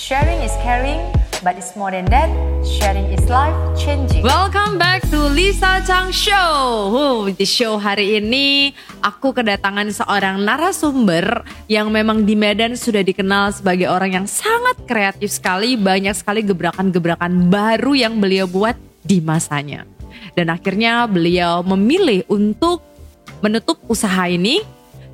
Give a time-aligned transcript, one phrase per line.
[0.00, 0.96] Sharing is caring,
[1.44, 2.32] but it's more than that.
[2.64, 4.24] Sharing is life changing.
[4.24, 6.56] Welcome back to Lisa Chang Show.
[6.88, 8.72] Huh, di show hari ini
[9.04, 15.36] aku kedatangan seorang narasumber yang memang di Medan sudah dikenal sebagai orang yang sangat kreatif
[15.36, 19.84] sekali, banyak sekali gebrakan-gebrakan baru yang beliau buat di masanya.
[20.32, 22.80] Dan akhirnya beliau memilih untuk
[23.44, 24.64] menutup usaha ini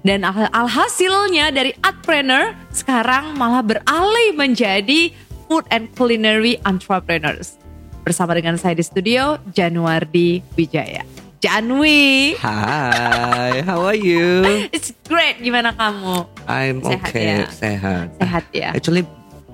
[0.06, 5.10] dan al- alhasilnya dari artpreneur sekarang malah beralih menjadi
[5.50, 7.58] food and culinary entrepreneurs.
[8.06, 11.02] Bersama dengan saya di studio Januardi Wijaya.
[11.42, 14.46] Janwi, Hi, how are you?
[14.74, 15.42] it's great.
[15.42, 16.24] Gimana kamu?
[16.46, 17.46] I'm Sehat okay, ya?
[17.50, 18.06] sehat.
[18.16, 18.70] Sehat ya?
[18.72, 19.04] Actually,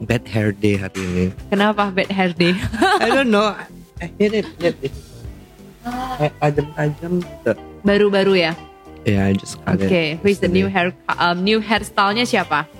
[0.04, 1.24] bad hair day hari ini.
[1.48, 2.54] Kenapa bad hair day?
[3.00, 3.56] I don't know.
[3.98, 4.92] I hate it, hate it.
[5.82, 7.52] Gitu.
[7.82, 8.54] Baru-baru ya.
[9.02, 10.22] Yeah, I just cut Oke, it.
[10.22, 12.70] who is the new hair um, new hairstyle-nya siapa?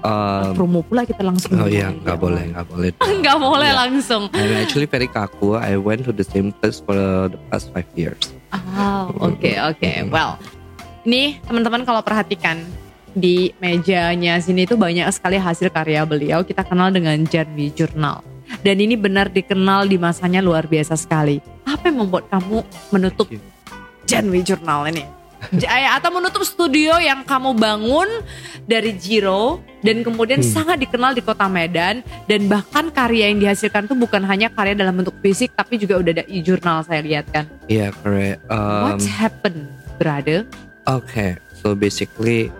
[0.00, 1.58] Um, Promo pula kita langsung.
[1.58, 2.88] oh iya, nggak boleh, nggak boleh.
[3.20, 3.80] Nggak boleh Yeah.
[3.82, 4.22] langsung.
[4.32, 5.58] I'm actually very kaku.
[5.58, 6.94] I went to the same place for
[7.28, 8.20] the past five years.
[8.54, 9.90] Oh, oke oke.
[10.08, 10.38] Well,
[11.02, 12.62] ini teman-teman kalau perhatikan
[13.12, 16.40] di mejanya sini itu banyak sekali hasil karya beliau.
[16.40, 18.22] Kita kenal dengan Janwi Journal.
[18.62, 21.42] Dan ini benar dikenal di masanya luar biasa sekali.
[21.66, 22.62] Apa yang membuat kamu
[22.94, 23.26] menutup
[24.06, 25.02] Janwi Journal ini?
[25.52, 28.08] Eh, atau menutup studio yang kamu bangun
[28.66, 33.94] dari zero dan kemudian sangat dikenal di kota Medan dan bahkan karya yang dihasilkan itu
[33.94, 37.46] bukan hanya karya dalam bentuk fisik tapi juga udah ada e-journal saya lihat kan.
[37.70, 38.42] Yeah, correct.
[38.50, 39.70] Um, What's happened,
[40.00, 40.42] brother?
[40.86, 42.50] okay, so basically,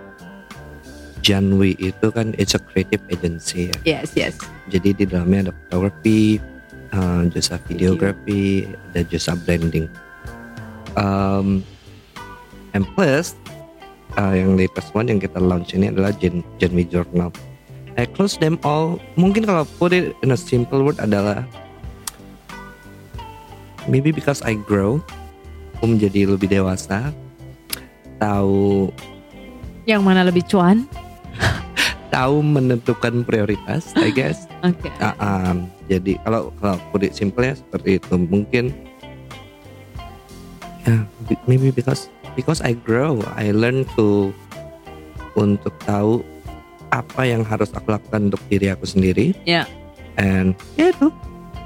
[1.23, 3.79] Janwi itu kan it's a creative agency ya.
[3.99, 4.35] Yes, yes.
[4.71, 6.39] Jadi di dalamnya ada photography,
[6.95, 9.91] uh, jasa videography, ada jasa branding.
[10.95, 11.67] Um,
[12.77, 13.33] and plus,
[14.21, 17.33] uh, yang latest one yang kita launch ini adalah Gen Genwi Journal.
[17.97, 19.01] I close them all.
[19.17, 21.49] Mungkin kalau put it in a simple word adalah
[23.89, 25.01] maybe because I grow,
[25.81, 27.09] aku menjadi lebih dewasa,
[28.21, 28.93] tahu
[29.87, 30.85] Yang mana lebih cuan?
[32.15, 34.51] tahu menentukan prioritas, I guess.
[34.67, 34.91] Oke.
[34.99, 38.75] Ah, um, jadi kalau kalau put it simple ya seperti itu mungkin
[40.83, 44.31] ya be- maybe because because I grow I learn to
[45.35, 46.21] untuk tahu
[46.89, 49.67] apa yang harus aku lakukan untuk diri aku sendiri Ya.
[50.17, 51.11] and ya itu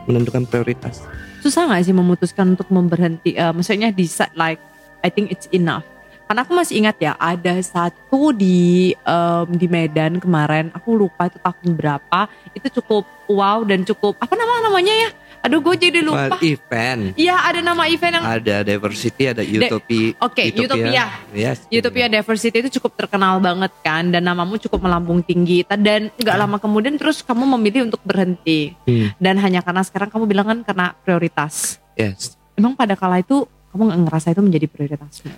[0.07, 1.05] menentukan prioritas
[1.41, 3.33] Susah nggak sih memutuskan untuk memberhenti?
[3.33, 4.61] eh, maksudnya decide like
[5.01, 5.89] I think it's enough.
[6.29, 10.69] Karena aku masih ingat ya ada satu di em, di Medan kemarin.
[10.77, 12.29] Aku lupa itu tahun berapa.
[12.53, 15.11] Itu cukup wow dan cukup apa nama namanya ya?
[15.41, 16.37] Aduh gue jadi lupa.
[16.37, 17.17] Well, event.
[17.17, 21.05] Iya ada nama event yang ada diversity ada utopia Oke, Utopia.
[21.33, 21.65] yes.
[21.73, 25.65] Utopia Diversity itu cukup terkenal banget kan dan namamu cukup melambung tinggi.
[25.65, 28.77] Dan nggak lama kemudian terus kamu memilih untuk berhenti.
[28.85, 31.81] Hmm, dan hanya karena sekarang kamu bilang kan karena prioritas.
[31.97, 32.37] Yes.
[32.53, 35.31] Emang pada kala itu kamu nggak ngerasa itu menjadi prioritasmu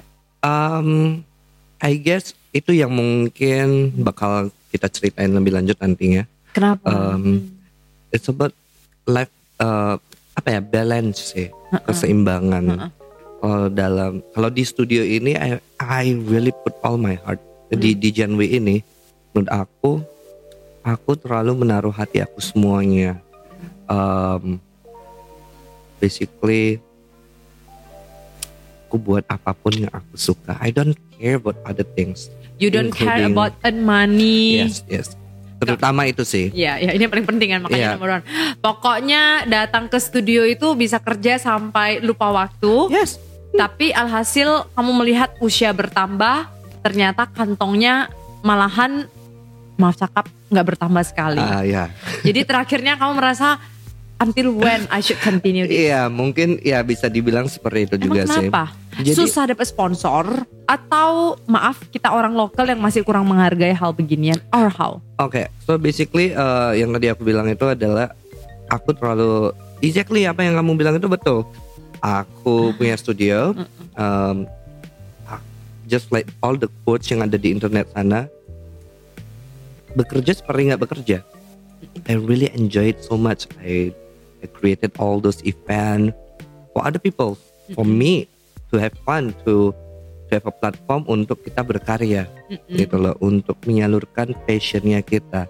[0.43, 1.23] Um,
[1.79, 6.27] I guess itu yang mungkin bakal kita ceritain lebih lanjut nantinya.
[6.51, 6.91] kenapa?
[6.91, 7.55] Um,
[8.11, 8.51] It's about
[9.07, 9.31] life
[9.63, 9.95] uh,
[10.35, 11.49] apa ya balance sih,
[11.87, 12.91] keseimbangan.
[13.43, 17.39] Kalau dalam kalau di studio ini I, I really put all my heart
[17.71, 18.83] di di Janwi ini.
[19.33, 19.93] Menurut aku,
[20.83, 23.17] aku terlalu menaruh hati aku semuanya.
[23.87, 24.61] Um,
[26.03, 26.83] basically
[28.87, 30.59] aku buat apa pun yang aku suka.
[30.61, 32.29] I don't care about other things.
[32.63, 35.09] you don't care about earn money Yes, yes.
[35.67, 36.51] Terutama itu sih.
[36.51, 37.95] Ya, ya ini yang paling penting kan makanya Iya.
[37.95, 38.25] nomor one.
[38.59, 42.91] Pokoknya datang ke studio itu bisa kerja sampai lupa waktu.
[42.91, 43.19] Yes.
[43.53, 46.49] Tapi alhasil kamu melihat usia bertambah,
[46.81, 48.09] ternyata kantongnya
[48.41, 49.07] malahan
[49.77, 51.41] maaf cakap nggak bertambah sekali.
[51.41, 51.89] Ah ya.
[52.23, 53.61] Jadi terakhirnya kamu merasa
[54.23, 55.91] until when I should continue this.
[55.91, 58.47] Iya, mungkin ya bisa dibilang seperti itu Emang juga sih.
[58.47, 58.63] kenapa?
[59.03, 64.39] Jadi- Susah dapat sponsor atau maaf kita orang lokal yang masih kurang menghargai hal beginian
[64.55, 65.03] or how?
[65.19, 68.15] Oke, so basically uh, yang tadi aku bilang itu adalah
[68.71, 69.51] aku terlalu
[69.83, 71.43] exactly apa yang kamu bilang itu betul.
[72.03, 73.55] Aku punya studio,
[73.95, 74.47] um,
[75.87, 78.27] just like all the quotes yang ada di internet sana,
[79.95, 81.19] bekerja seperti nggak bekerja.
[82.11, 83.47] I really enjoy it so much.
[83.63, 83.95] I
[84.51, 86.11] created all those event
[86.75, 87.39] for other people,
[87.79, 88.27] for me
[88.73, 89.71] to have fun, to
[90.27, 92.25] to have a platform untuk kita berkarya,
[92.73, 95.47] gitu loh, untuk menyalurkan passionnya kita.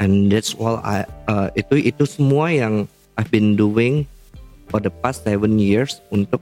[0.00, 2.88] And that's all I uh, itu itu semua yang
[3.20, 4.08] I've been doing
[4.72, 6.40] for the past seven years untuk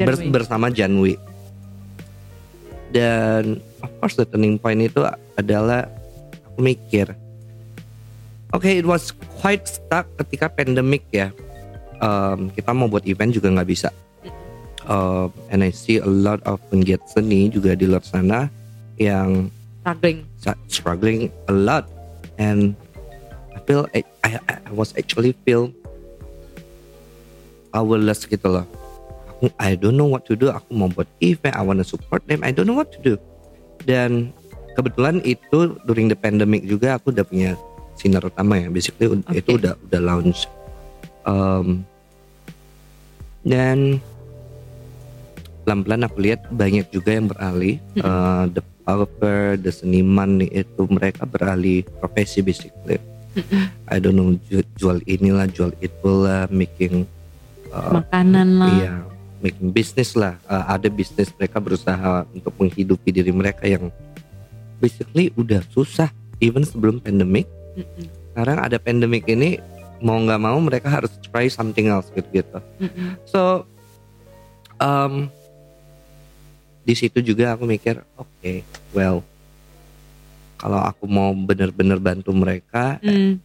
[0.00, 0.32] Janwi.
[0.32, 1.20] bersama Janwi.
[2.92, 5.04] Dan of course the turning point itu
[5.36, 5.88] adalah
[6.52, 7.12] aku mikir
[8.52, 11.32] Okay, it was quite stuck ketika pandemic ya.
[12.04, 13.88] Um, kita mau buat event juga nggak bisa.
[14.84, 18.52] Uh, and I see a lot of penggiat seni juga di luar sana
[19.00, 19.48] yang
[19.82, 20.18] Struggling.
[20.68, 21.88] struggling a lot,
[22.38, 22.76] and
[23.56, 24.38] I feel I, I,
[24.68, 25.72] I was actually feel
[27.72, 28.66] powerless gitu loh.
[29.26, 30.52] Aku I don't know what to do.
[30.52, 32.44] Aku mau buat event, I wanna support them.
[32.44, 33.14] I don't know what to do.
[33.88, 34.30] Dan
[34.76, 37.56] kebetulan itu during the pandemic juga aku udah punya
[38.02, 38.66] sinar utama ya.
[38.66, 39.38] Basically Oke.
[39.38, 40.50] itu udah udah launch.
[41.22, 41.86] Um,
[43.46, 44.02] dan
[45.62, 47.78] pelan-pelan aku lihat banyak juga yang beralih.
[48.02, 52.98] Uh, the developer, the seniman itu mereka beralih profesi basically.
[53.88, 57.08] I don't know ju- jual inilah, jual itulah, making
[57.72, 58.68] uh, Makanan lah.
[58.76, 58.94] Iya,
[59.40, 60.36] making business lah.
[60.44, 63.88] Uh, ada bisnis mereka berusaha untuk menghidupi diri mereka yang
[64.82, 66.10] basically udah susah
[66.42, 67.48] even sebelum pandemic.
[67.76, 68.06] Mm-mm.
[68.32, 69.60] Sekarang ada pandemic ini
[70.02, 72.58] mau nggak mau mereka harus try something else gitu gitu.
[72.82, 73.16] Mm-mm.
[73.28, 73.64] So
[74.82, 75.30] um,
[76.82, 78.52] di situ juga aku mikir, oke,
[78.90, 79.22] well,
[80.58, 83.38] kalau aku mau benar-benar bantu mereka Mm,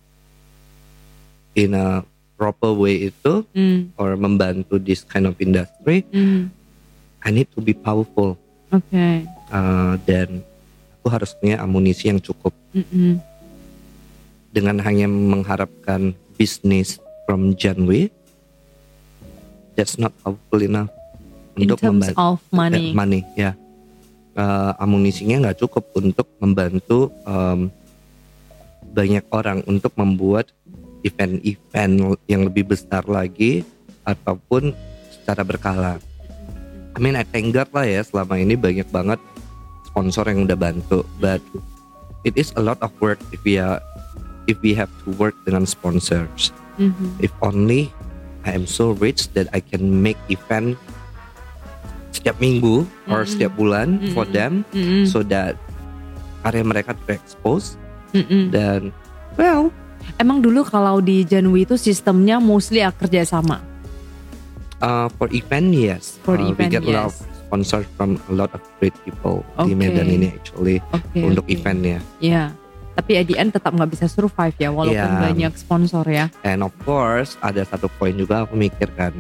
[1.58, 2.06] in a
[2.38, 6.54] proper way itu, mm, or membantu this kind of industry, mm.
[7.26, 8.38] I need to be powerful
[8.70, 9.26] Oke.
[9.50, 10.46] uh, dan
[10.98, 13.18] aku harus punya amunisi yang cukup Mm-mm.
[14.52, 18.10] Dengan hanya mengharapkan bisnis from Janwi
[19.76, 20.90] that's not powerful enough
[21.58, 22.92] In untuk terms membantu of money.
[22.92, 23.52] eh, money ya
[24.38, 27.74] Eh, amunisinya nggak cukup untuk membantu em,
[28.94, 30.54] banyak orang untuk membuat
[31.02, 33.66] event-event yang lebih besar lagi
[34.06, 34.78] ataupun
[35.10, 35.98] secara berkala.
[36.94, 39.18] I mean I thank God lah ya selama ini banyak banget
[39.90, 41.42] sponsor yang udah bantu, but
[42.22, 43.82] it is a lot of work if we are
[44.48, 46.50] if we have to work dengan sponsors.
[46.76, 47.20] Mhm.
[47.20, 47.92] If only
[48.42, 50.80] I am so rich that I can make event
[52.10, 53.30] setiap minggu or Mm-mm.
[53.30, 54.34] setiap bulan for Mm-mm.
[54.34, 55.04] them Mm-mm.
[55.06, 55.54] so that
[56.42, 57.76] karya mereka terekspos
[58.12, 58.50] Mm-mm.
[58.50, 58.90] dan
[59.36, 59.70] well
[60.16, 63.60] Emang dulu kalau di Janwi itu sistemnya mostly ya kerjasama.
[64.80, 67.28] uh, for event yes For Uh, event, we get a lot of yes.
[67.44, 69.76] sponsors from a lot of great people di Okay.
[69.76, 71.20] Medan ini actually Oke.
[71.20, 71.52] untuk oke.
[71.52, 72.56] eventnya Iya.
[72.98, 75.22] Tapi at the end tetap nggak bisa survive ya walaupun Iya.
[75.24, 76.34] banyak sponsor ya.
[76.42, 79.14] and of course ada satu poin juga aku mikir kan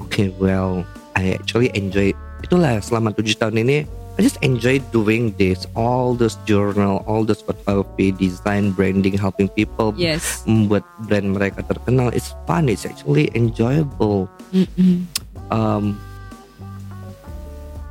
[0.00, 0.80] okay well
[1.12, 6.36] I actually enjoy itulah selama tujuh tahun ini I just enjoy doing this all those
[6.42, 10.44] journal all those photography design branding helping people Yes.
[10.44, 15.04] membuat brand mereka terkenal it's fun it's actually enjoyable Mm-mm.
[15.48, 15.96] um,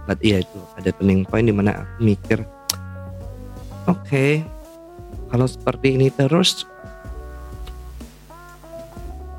[0.06, 2.42] but iya itu ada turning point di mana aku mikir
[3.92, 4.28] oke
[5.28, 6.64] kalau seperti ini terus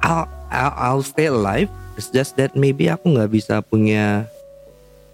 [0.03, 4.27] I'll, I'll, I'll stay alive it's just that maybe aku nggak bisa punya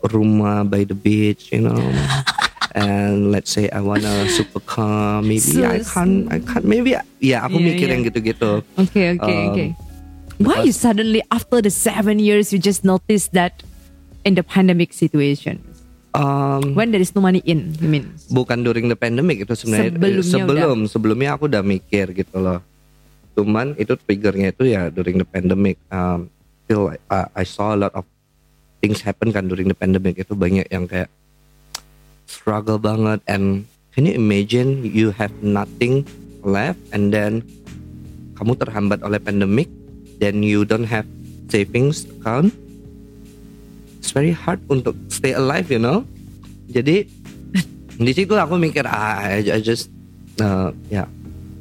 [0.00, 1.76] rumah by the beach you know
[2.78, 5.92] and let's say I want a supercar maybe I Sus.
[5.92, 7.92] can't I can't maybe ya aku Iya, mikir iya.
[7.98, 9.66] yang gitu-gitu Oke oke Um, oke.
[10.38, 13.66] Why you suddenly after the seven years you just notice that
[14.22, 15.58] in the pandemic situation
[16.14, 18.14] um, when there is no money in, you mean?
[18.32, 22.60] bukan during the pandemic itu sebenarnya Sebelumnya sebelum sebelumnya aku udah mikir gitu loh.
[23.36, 25.78] Cuman itu triggernya itu ya during the pandemic.
[25.92, 26.32] Um,
[26.64, 28.04] still I, I saw a lot of
[28.82, 30.18] things happen kan during the pandemic.
[30.18, 31.10] Itu banyak yang kayak
[32.26, 33.22] struggle banget.
[33.30, 36.04] And can you imagine you have nothing
[36.42, 37.46] left and then
[38.38, 39.66] kamu terhambat oleh pandemic
[40.22, 41.06] then you don't have
[41.46, 42.50] savings account?
[43.98, 46.06] It's very hard untuk stay alive you know
[46.70, 47.02] jadi
[48.06, 49.90] di situ aku mikir ah, I, I just
[50.38, 51.10] uh, yeah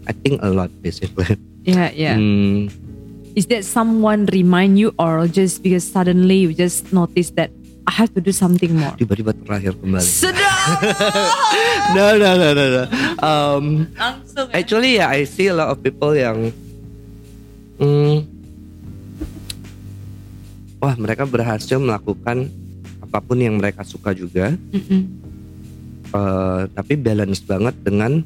[0.06, 1.34] I think a lot basically
[1.68, 2.16] Yeah yeah.
[2.16, 2.72] Hmm,
[3.36, 7.52] Is that someone remind you or just because suddenly you just notice that
[7.84, 8.96] I have to do something more?
[9.04, 10.48] tiba-tiba terakhir kembali Sedap.
[12.00, 12.84] no no no no no
[13.20, 13.66] um,
[14.00, 14.48] Langsung.
[14.48, 14.56] ya.
[14.56, 16.56] Actually ya I see a lot of people yang
[17.84, 18.24] hmm,
[20.80, 22.48] Wah mereka berhasil melakukan
[23.18, 24.54] apa pun yang mereka suka juga.
[24.54, 25.02] Mm-mm.
[26.14, 28.22] eh, Tapi balance banget dengan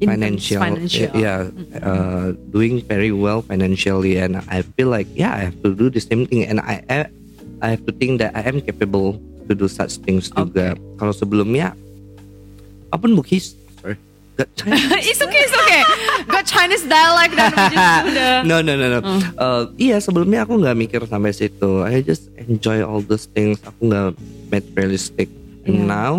[0.00, 1.12] In financial, financial.
[1.12, 1.52] yeah,
[1.84, 6.00] uh, doing very well financially, and I feel like yeah, I have to do the
[6.00, 6.80] same thing, and I
[7.60, 10.72] I, have to think that I am capable to do such things juga.
[10.96, 11.76] Kalau sebelumnya,
[12.88, 13.59] apa pun bukis,
[14.56, 15.04] Chinese.
[15.10, 15.82] it's okay, it's okay.
[16.26, 17.52] Got Chinese dialect dan
[18.50, 19.00] no no no no.
[19.36, 21.84] Uh, iya sebelumnya aku nggak mikir sampai situ.
[21.84, 23.60] I just enjoy all those things.
[23.62, 24.16] Aku nggak
[24.48, 25.28] materialistic.
[25.62, 25.84] Yeah.
[25.84, 26.14] now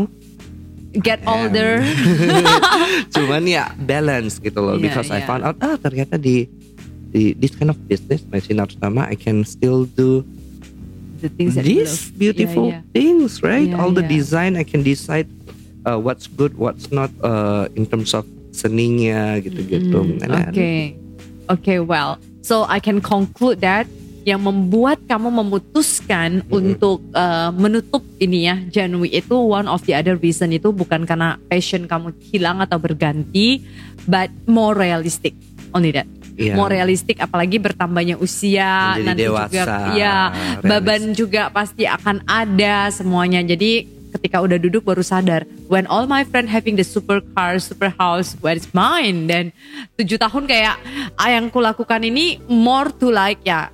[0.94, 1.82] get older.
[3.16, 5.28] Cuman ya balance gitu loh Iya, because I iya.
[5.28, 6.46] found out ah ternyata di
[7.12, 10.24] di this kind of business my sinar utama I can still do
[11.22, 12.94] The things that these beautiful Iya, iya.
[12.98, 13.70] things, right?
[13.70, 14.18] Yeah, All the yeah.
[14.18, 15.30] design I can decide
[15.84, 19.96] uh, what's good, what's not uh, in terms of seninya gitu-gitu.
[19.96, 20.72] Mm, And then- Oke,
[21.48, 22.10] oke, well,
[22.42, 23.88] so I can conclude that
[24.22, 30.14] yang membuat kamu memutuskan untuk uh, menutup ini ya Janui itu one of the other
[30.14, 33.66] reason itu bukan karena passion kamu hilang atau berganti,
[34.06, 35.34] but more realistic,
[35.74, 36.06] only that.
[36.38, 36.54] Iya.
[36.56, 40.64] More realistic, apalagi bertambahnya usia Menjadi nanti juga, dewasa, ya realistic.
[40.64, 43.42] beban juga pasti akan ada semuanya.
[43.42, 47.90] Jadi ketika udah duduk baru sadar when all my friend having the super car, super
[47.96, 49.26] house, where is mine?
[49.26, 49.56] Dan
[49.96, 50.76] tujuh tahun kayak
[51.16, 53.72] ah, yang kulakukan ini more to like ya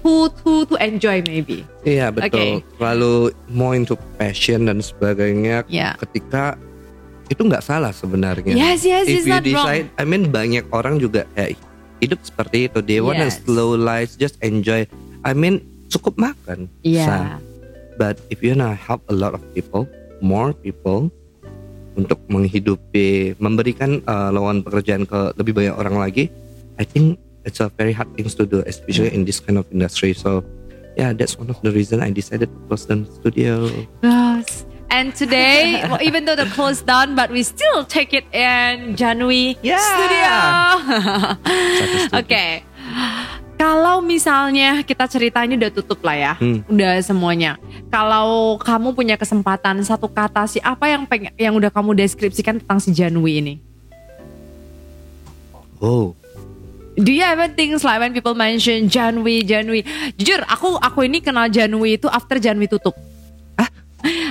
[0.00, 1.62] to to to enjoy maybe.
[1.84, 2.64] Iya betul.
[2.64, 2.80] Oke.
[2.80, 3.12] Lalu
[3.52, 5.68] more into passion dan sebagainya.
[5.68, 5.92] Ya.
[6.00, 6.56] Ketika
[7.28, 8.56] itu nggak salah sebenarnya.
[8.56, 9.68] Yes, yes, If it's you not wrong.
[9.68, 11.60] decide, I mean banyak orang juga kayak
[12.00, 12.80] hidup seperti itu.
[12.80, 13.44] They want a Yes.
[13.44, 14.88] slow life, just enjoy.
[15.20, 15.60] I mean
[15.92, 16.66] cukup makan.
[16.82, 17.36] Sa-
[18.00, 19.84] But if you wanna help a lot of people,
[20.24, 21.12] more people
[22.00, 26.32] untuk menghidupi, memberikan uh, lowongan pekerjaan ke lebih banyak orang lagi,
[26.80, 30.16] I think it's a very hard things to do, especially in this kind of industry.
[30.16, 30.40] So,
[30.96, 33.68] yeah, that's one of the reason I decided to close the studio.
[34.00, 34.64] Yes.
[34.88, 39.60] And today, well, even though the closed down, but we still take it in Janui
[39.60, 39.76] Yeah.
[39.76, 40.32] Studio.
[42.24, 42.64] Oke.
[43.60, 46.64] Kalau misalnya kita cerita ini udah tutup lah ya, Hmm.
[46.64, 47.60] udah semuanya.
[47.92, 52.80] Kalau kamu punya kesempatan satu kata sih apa yang pengen yang udah kamu deskripsikan tentang
[52.80, 53.54] si Janui ini?
[55.76, 56.16] Oh,
[57.00, 59.84] Do you ever things like when people mention Janui, Janui?
[60.20, 62.92] Jujur, aku aku ini kenal Janui itu after Janui tutup.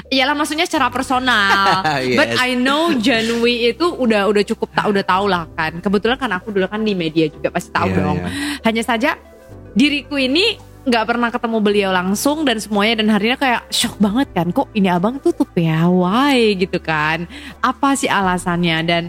[0.10, 1.82] Iyalah maksudnya secara personal.
[2.00, 2.16] Yes.
[2.16, 5.78] But I know Janui itu udah udah cukup tak udah tahu lah kan.
[5.78, 8.18] Kebetulan kan aku dulu kan di media juga pasti tahu Iya, dong.
[8.24, 8.30] iya.
[8.64, 9.10] Hanya saja
[9.76, 14.50] diriku ini nggak pernah ketemu beliau langsung dan semuanya dan harinya kayak shock banget kan.
[14.50, 15.86] Kok ini abang tutup ya?
[15.86, 17.28] Why gitu kan?
[17.60, 18.78] Apa sih alasannya?
[18.88, 19.04] Dan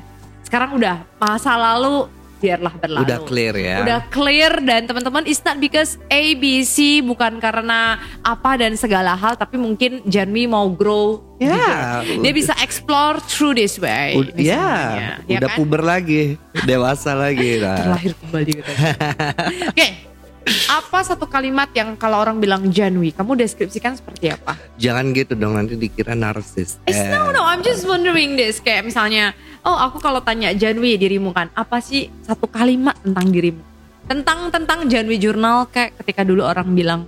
[0.45, 3.04] sekarang udah masa lalu biarlah berlalu.
[3.04, 3.76] udah clear ya.
[3.85, 9.61] Udah clear dan teman-teman it's not because ABC bukan karena apa dan segala hal tapi
[9.61, 12.20] mungkin Janwi mau grow Ya, gitu.
[12.20, 14.12] Dia bisa explore through this way.
[14.37, 15.09] Ya, misalnya.
[15.25, 15.56] Ya udah kan?
[15.56, 16.37] puber lagi,
[16.68, 17.56] dewasa lagi.
[17.64, 17.76] Nah.
[17.80, 18.73] terlahir kembali gitu.
[19.73, 20.10] Oke.
[20.69, 24.59] Apa satu kalimat yang kalau orang bilang Janwi, kamu deskripsikan seperti apa?
[24.76, 26.78] Jangan gitu dong nanti dikira narsis.
[26.85, 30.95] It's Eh, no no, I'm just wondering this kayak misalnya, oh aku kalau tanya Janwi
[30.95, 33.62] dirimu kan, apa sih satu kalimat tentang dirimu?
[34.04, 37.00] Tentang tentang Janwi Jurnal kayak ketika dulu orang bilang,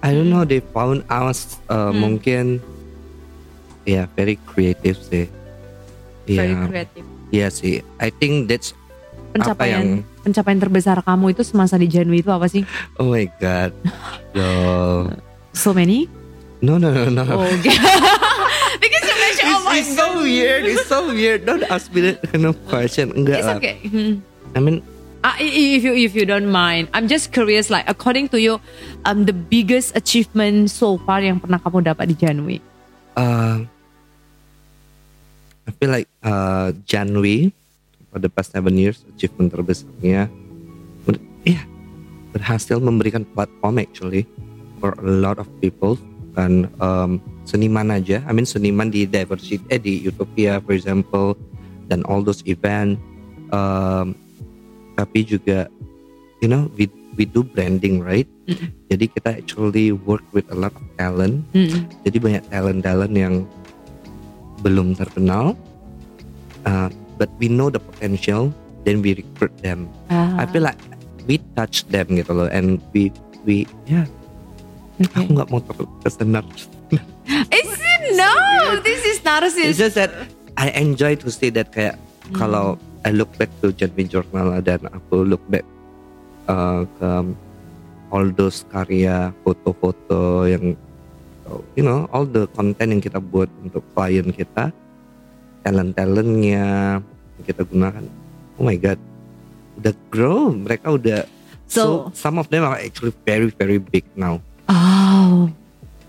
[0.00, 1.96] I don't know they found us uh, Hmm.
[1.96, 2.44] mungkin
[3.84, 5.26] ya very creative sih.
[6.22, 7.02] very Iya, kreatif.
[7.30, 7.74] iya sih.
[7.96, 8.76] I think that's
[9.32, 12.62] Pencapaian yang- pencapaian terbesar kamu itu semasa di Janwi itu apa sih?
[12.96, 13.74] oh my god.
[14.32, 14.48] Yo.
[15.52, 16.06] So many?
[16.62, 17.22] No no no no.
[17.26, 17.74] Oh, okay.
[18.82, 20.62] Because you mentioned, oh my it's, it's so weird.
[20.64, 21.44] It's so weird.
[21.44, 23.10] Don't ask me that kind of question.
[23.12, 23.58] Enggak It's lah.
[23.58, 23.76] okay.
[23.84, 24.14] Hmm.
[24.54, 24.78] I mean,
[25.22, 28.58] Uh, if you if you don't mind, I'm just curious like according to you,
[29.06, 32.58] um, the biggest achievement so far yang pernah kamu dapat di Janwi.
[33.14, 33.62] uh,
[35.62, 37.54] I feel like uh, Janwi
[38.12, 40.28] for the past seven years achievement terbesarnya,
[41.08, 41.64] ber- ya
[42.30, 44.28] berhasil memberikan platform actually
[44.76, 45.96] for a lot of people
[46.32, 48.20] kan um, seniman aja.
[48.24, 51.36] I mean seniman di diversity eh di Utopia for example
[51.88, 53.00] dan all those event.
[53.52, 54.16] Um,
[54.96, 55.68] tapi juga
[56.40, 58.28] you know we we do branding right.
[58.88, 61.88] Jadi kita actually work with a lot of talent Mm.
[62.04, 63.34] jadi banyak talent-talent yang
[64.60, 65.56] belum terkenal,
[66.64, 66.88] uh,
[67.22, 68.50] but we know the potential,
[68.82, 69.86] then we recruit them.
[70.10, 70.82] Ah, I feel like
[71.30, 73.14] we touch them gitu loh, and we
[73.46, 74.02] we ya
[74.98, 75.22] okay.
[75.22, 76.42] aku nggak mau ter- tersenar.
[77.54, 78.34] Is it no?
[78.82, 79.78] This is It's narcissist.
[79.78, 80.10] just that
[80.58, 81.94] I enjoy to see that kayak
[82.34, 82.74] kalau
[83.06, 85.62] I look back to Janvi Journal dan aku look back
[86.50, 87.10] uh, ke
[88.10, 90.74] all those karya foto-foto yang
[91.78, 94.74] you know all the content yang kita buat untuk klien kita
[95.62, 96.66] talent-talentnya
[96.98, 97.11] yang
[97.42, 98.06] kita gunakan
[98.56, 98.96] oh my god
[99.76, 101.20] udah grow mereka udah
[101.66, 104.38] so, So- some of them are actually very very big now
[104.72, 105.52] Oh,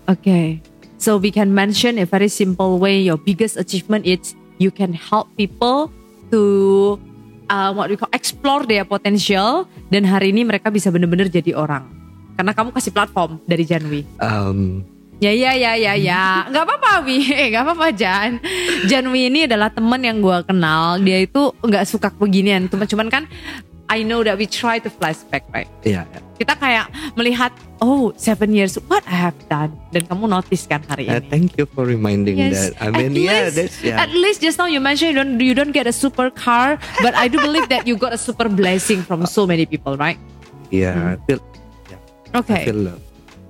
[0.08, 0.62] okay.
[0.96, 2.96] So we can mention a very simple way.
[2.96, 5.92] Your biggest achievement is you can help people
[6.32, 6.40] to
[7.52, 9.68] uh, what we call explore their potential.
[9.92, 11.84] Dan hari ini mereka bisa benar-benar jadi orang.
[12.40, 14.08] Karena kamu kasih platform dari Janwi.
[14.16, 14.80] um,
[15.22, 18.42] Ya ya ya ya ya, nggak apa-apa Wi, eh nggak apa-apa Jan.
[18.84, 20.98] Janwi ini adalah teman yang gue kenal.
[20.98, 22.66] Dia itu nggak suka beginian.
[22.66, 23.24] Cuma cuman kan,
[23.86, 25.70] I know that we try to flashback, right?
[25.80, 26.02] Iya.
[26.04, 26.20] iya.
[26.34, 29.70] Kita kayak melihat, oh seven years, what I have done.
[29.94, 31.30] Dan kamu notice kan hari Uh, ini.
[31.30, 32.74] thank you for reminding that.
[32.82, 34.02] I mean, at yeah, least, that's yeah.
[34.02, 37.14] At least just now you mentioned you don't you don't get a super car, but
[37.14, 40.18] I do believe that you got a super blessing from so many people, right?
[40.74, 41.38] yeah, I feel,
[42.34, 42.66] I Okay.
[42.66, 43.03] feel love.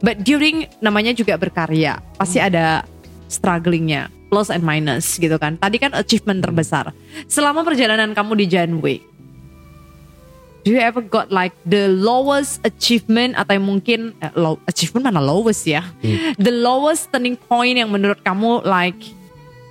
[0.05, 2.85] But during namanya juga berkarya, pasti ada
[3.33, 5.57] strugglingnya, plus and minus gitu kan.
[5.57, 6.93] Tadi kan achievement terbesar.
[7.25, 9.01] Selama perjalanan kamu di Janway,
[10.61, 15.25] do you ever got like the lowest achievement atau yang mungkin eh, low, achievement mana
[15.25, 15.81] lowest ya?
[16.37, 19.01] The lowest turning point yang menurut kamu like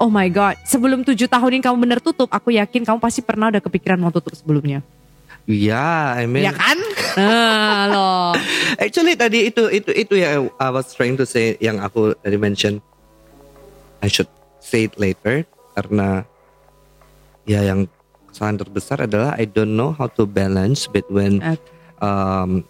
[0.01, 3.47] Oh my god, sebelum tujuh tahun ini kamu bener tutup, aku yakin kamu pasti pernah
[3.47, 4.83] udah kepikiran mau tutup sebelumnya.
[5.43, 6.79] Yeah, I mean, Ya kan?
[7.19, 8.31] Nah, loh.
[8.79, 12.79] actually tadi itu itu itu yang I was trying to say yang aku tadi mention.
[13.99, 15.43] I should say it later
[15.75, 16.23] karena
[17.43, 17.87] ya yang
[18.27, 21.59] kesalahan terbesar adalah I don't know how to balance between Okay.
[21.99, 22.63] um,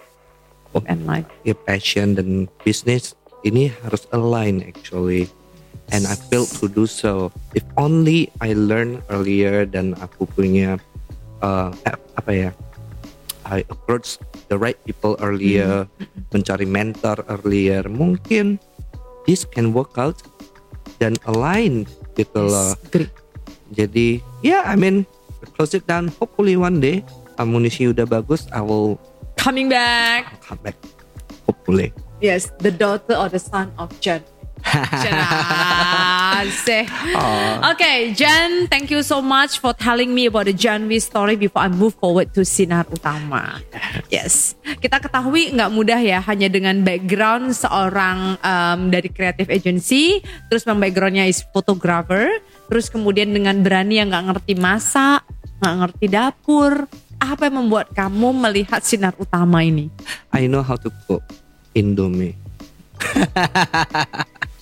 [0.90, 3.14] And like, ya passion dan bisnis
[3.46, 5.30] ini harus align actually
[5.94, 10.82] and I failed to do so if only I learn earlier dan aku punya
[11.44, 12.50] uh, ap- apa ya
[13.44, 15.84] I approach the right people earlier
[16.32, 18.56] mencari mentor earlier mungkin
[19.28, 20.16] this can work out
[20.98, 21.84] dan align
[22.16, 23.12] gitu loh agree.
[23.76, 24.08] jadi
[24.40, 25.04] ya I mean
[25.54, 27.04] close it down hopefully one day
[27.36, 28.96] amunisi udah bagus I will
[29.36, 30.40] Coming back.
[30.40, 30.78] come back
[31.44, 31.92] hopefully
[32.24, 34.24] Yes, the daughter or the son of John.
[36.44, 36.88] Asik.
[37.76, 41.70] Okay, Jan, thank you so much for telling me about the Janwi story before I
[41.70, 43.60] move forward to Sinar Utama.
[44.08, 50.64] Yes, kita ketahui nggak mudah ya, hanya dengan background seorang um, dari creative agency, terus
[50.66, 52.40] backgroundnya is photographer,
[52.72, 55.24] terus kemudian dengan berani yang nggak ngerti masak,
[55.60, 56.74] nggak ngerti dapur.
[57.24, 59.88] Apa yang membuat kamu melihat Sinar Utama ini?
[60.36, 61.24] I know how to cook
[61.72, 62.36] Indomie.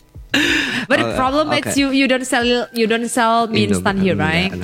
[0.88, 1.76] But the Oh, problem is okay.
[1.76, 4.48] you you don't sell you don't sell mie instant here, right?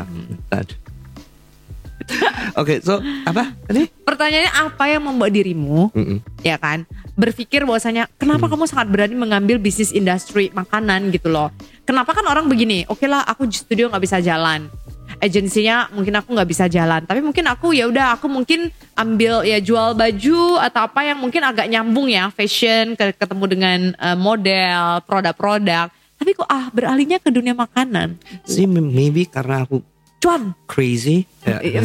[2.55, 3.91] Oke, so apa tadi?
[3.91, 6.23] Pertanyaannya apa yang membuat dirimu, Mm-mm.
[6.39, 6.87] ya kan,
[7.19, 11.51] berpikir bahwasanya kenapa kamu sangat berani mengambil bisnis industri makanan gitu loh?
[11.83, 12.87] Kenapa kan orang begini?
[12.87, 14.71] Oke lah, aku di studio nggak bisa jalan,
[15.17, 19.57] agensinya mungkin aku nggak bisa jalan, tapi mungkin aku ya udah aku mungkin ambil ya
[19.57, 25.01] jual baju atau apa yang mungkin agak nyambung ya, fashion, ke- ketemu dengan eh, model,
[25.03, 25.89] produk-produk.
[26.17, 28.17] Tapi kok ah beralihnya ke dunia makanan?
[28.41, 29.81] See, maybe karena aku
[30.17, 30.53] Cuan.
[30.65, 31.25] crazy.
[31.47, 31.61] Ya.
[31.61, 31.81] Iya,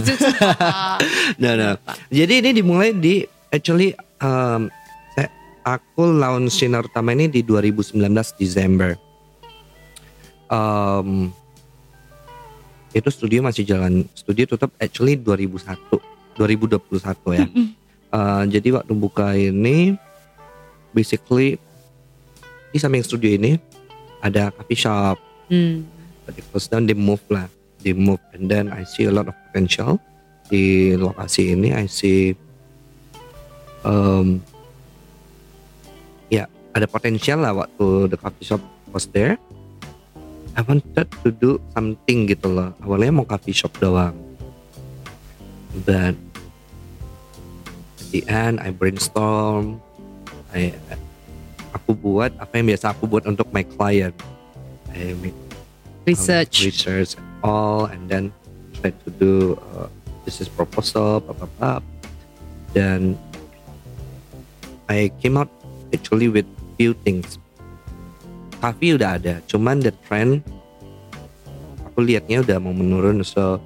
[1.38, 1.70] no, no.
[2.08, 4.72] Jadi ini dimulai di actually um,
[5.12, 5.30] saya-
[5.62, 8.00] aku launch Sinar Utama ini di 2019
[8.34, 8.96] Desember.
[10.48, 11.32] Um,
[12.92, 14.04] itu studio masih jalan.
[14.12, 15.76] Studio tutup actually 2001,
[16.36, 17.46] 2021 ya.
[18.12, 19.96] Uh, jadi waktu buka ini
[20.92, 21.56] basically
[22.72, 23.56] di samping studio ini
[24.20, 25.16] ada coffee shop,
[25.52, 25.84] Hmm.
[26.24, 27.44] but it down, they move lah.
[27.84, 30.00] They move and then I see a lot of potential
[30.48, 31.74] di lokasi ini.
[31.76, 32.32] I see
[33.84, 34.40] um,
[36.32, 39.36] ya ada potensial lah waktu the coffee shop was there.
[40.52, 42.76] I wanted to do something gitu loh.
[42.84, 44.12] Awalnya mau coffee shop doang.
[45.88, 46.12] But
[47.96, 49.80] at the end I brainstorm.
[50.52, 50.76] I
[51.72, 54.12] aku buat apa yang biasa aku buat untuk my client.
[54.92, 55.36] I make
[56.04, 56.60] Research.
[56.60, 57.10] um, research
[57.46, 58.34] all and then
[58.76, 59.86] try to do uh,
[60.26, 61.78] business proposal blah, blah, blah.
[62.76, 63.16] dan
[64.88, 65.48] I came out
[65.92, 66.44] actually with
[66.76, 67.38] few things
[68.62, 70.38] coffee udah ada cuman the trend
[71.82, 73.58] aku lihatnya udah mau menurun so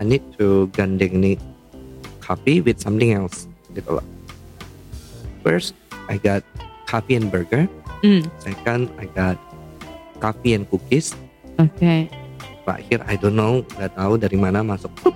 [0.00, 1.36] I need to gandeng nih
[2.18, 4.06] coffee with something else gitu loh
[5.44, 5.76] first
[6.08, 6.40] I got
[6.88, 7.68] coffee and burger
[8.02, 8.26] Hmm.
[8.42, 9.38] second I got
[10.18, 11.14] coffee and cookies
[11.54, 12.10] Oke.
[12.66, 15.14] terakhir I don't know nggak tahu dari mana masuk Pup,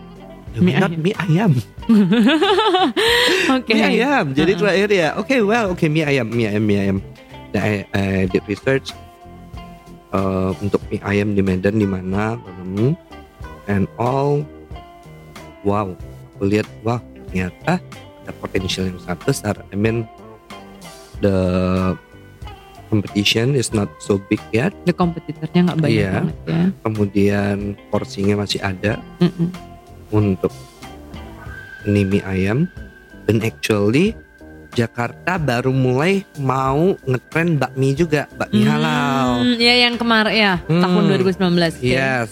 [0.55, 1.02] Mie not ayam.
[1.02, 1.52] mie ayam
[3.59, 3.72] Oke.
[3.74, 4.61] mie ayam jadi Uh-uh.
[4.62, 6.98] terakhir ya oke well oke mie ayam mie ayam mie ayam
[7.57, 8.94] I, I did research
[10.16, 12.96] uh, untuk mie ayam di Medan di mana hmm,
[13.68, 14.40] and all
[15.62, 15.92] wow
[16.35, 16.98] aku lihat wah
[17.29, 17.76] ternyata
[18.24, 20.09] ada potensial yang sangat besar I mean
[21.20, 21.37] the
[22.87, 26.11] competition is not so big yet The kompetitornya nggak banyak Iya.
[26.14, 26.62] banget ya.
[26.83, 27.57] kemudian
[27.90, 29.50] porsinya masih ada Mm-mm.
[30.09, 30.52] untuk
[31.85, 32.66] ini mie ayam
[33.26, 34.14] dan actually
[34.77, 39.41] Jakarta baru mulai mau ngetren bakmi juga, bakmi halal.
[39.41, 40.85] Hmm, ya yang kemarin ya Hmm.
[40.85, 41.73] tahun 2019.
[41.75, 41.89] Oke.
[41.89, 42.29] Yes.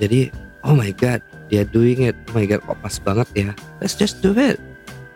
[0.00, 2.16] Jadi, oh my god, dia doing it.
[2.26, 3.50] Oh my god, kok pas banget ya.
[3.76, 4.56] Let's just do it.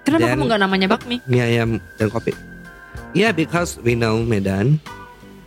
[0.05, 1.17] Kenapa Dan- kamu nggak namanya bakmi?
[1.25, 2.37] Mie ayam dan kopi.
[3.11, 4.77] Yeah, because we know Medan,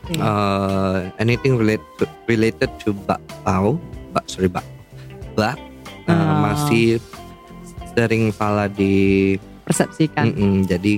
[0.04, 0.18] Oke.
[0.18, 3.78] uh, anything related to, related to bakpao,
[4.10, 4.66] bak sorry bak,
[5.32, 5.54] bak
[6.04, 6.36] uh, Oh.
[6.44, 6.98] masih
[7.92, 9.38] sering salah di.
[9.62, 10.34] Persepsikan.
[10.34, 10.98] Mm-mm, jadi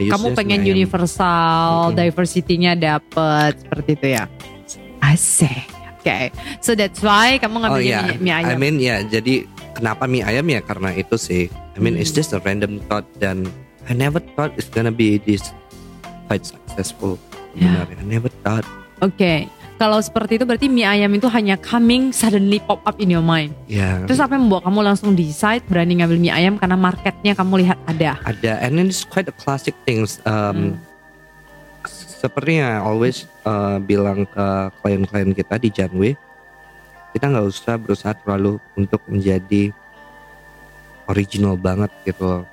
[0.00, 0.74] Use Kamu just pengen mie ayam.
[0.78, 1.96] universal, Mm-mm.
[1.96, 4.24] diversity-nya dapet seperti itu ya.
[4.98, 5.66] Asik.
[5.98, 6.30] Oke.
[6.60, 8.48] So that's why kamu Oh ngambil ya, mie, mie ayam.
[8.48, 11.46] I mean ya, jadi kenapa mie ayam ya karena itu sih.
[11.74, 12.18] I mean it's Hmm.
[12.18, 13.46] just a random thought dan
[13.84, 15.50] I never thought it's gonna be this
[16.26, 17.18] quite successful.
[17.52, 18.62] Sebenarnya, I never thought.
[19.00, 19.50] Oke.
[19.78, 23.54] Kalau seperti itu berarti mie ayam itu hanya coming suddenly pop up in your mind.
[23.70, 27.62] Ya, Terus apa yang membuat kamu langsung decide berani ngambil mie ayam karena marketnya kamu
[27.62, 28.18] lihat ada.
[28.26, 30.18] ada and then it's quite a classic things.
[30.26, 30.34] Hmm.
[30.34, 30.82] Um,
[32.18, 34.46] Seperti yang I always uh, bilang ke
[34.82, 36.18] klien-klien kita di Janwe,
[37.14, 39.70] kita nggak usah berusaha terlalu untuk menjadi
[41.06, 42.44] original banget gitu loh.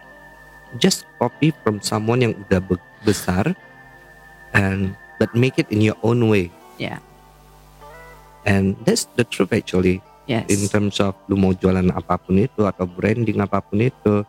[0.78, 3.58] Just copy from someone yang udah be- besar
[4.54, 6.54] and but make it in your own way.
[6.78, 7.02] Ya.
[8.46, 10.00] And that's the truth actually.
[10.26, 10.46] Yes.
[10.50, 14.26] In terms of lu mau jualan apa pun itu atau branding apa pun itu,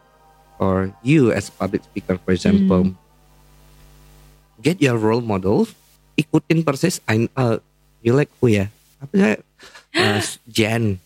[0.57, 2.97] or you as public speaker for example, Hmm.
[4.61, 5.65] get your role model,
[6.17, 7.01] ikutin persis.
[7.05, 7.61] I, uh,
[8.01, 8.69] you like who ya?
[9.01, 9.29] Apa ya?
[9.97, 10.21] Uh,
[10.53, 11.01] Jen,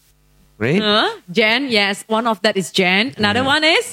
[0.58, 0.82] right?
[0.82, 1.06] Huh?
[1.30, 3.14] Jen, yes, one of that is Jen.
[3.14, 3.54] Another Yeah.
[3.54, 3.86] one is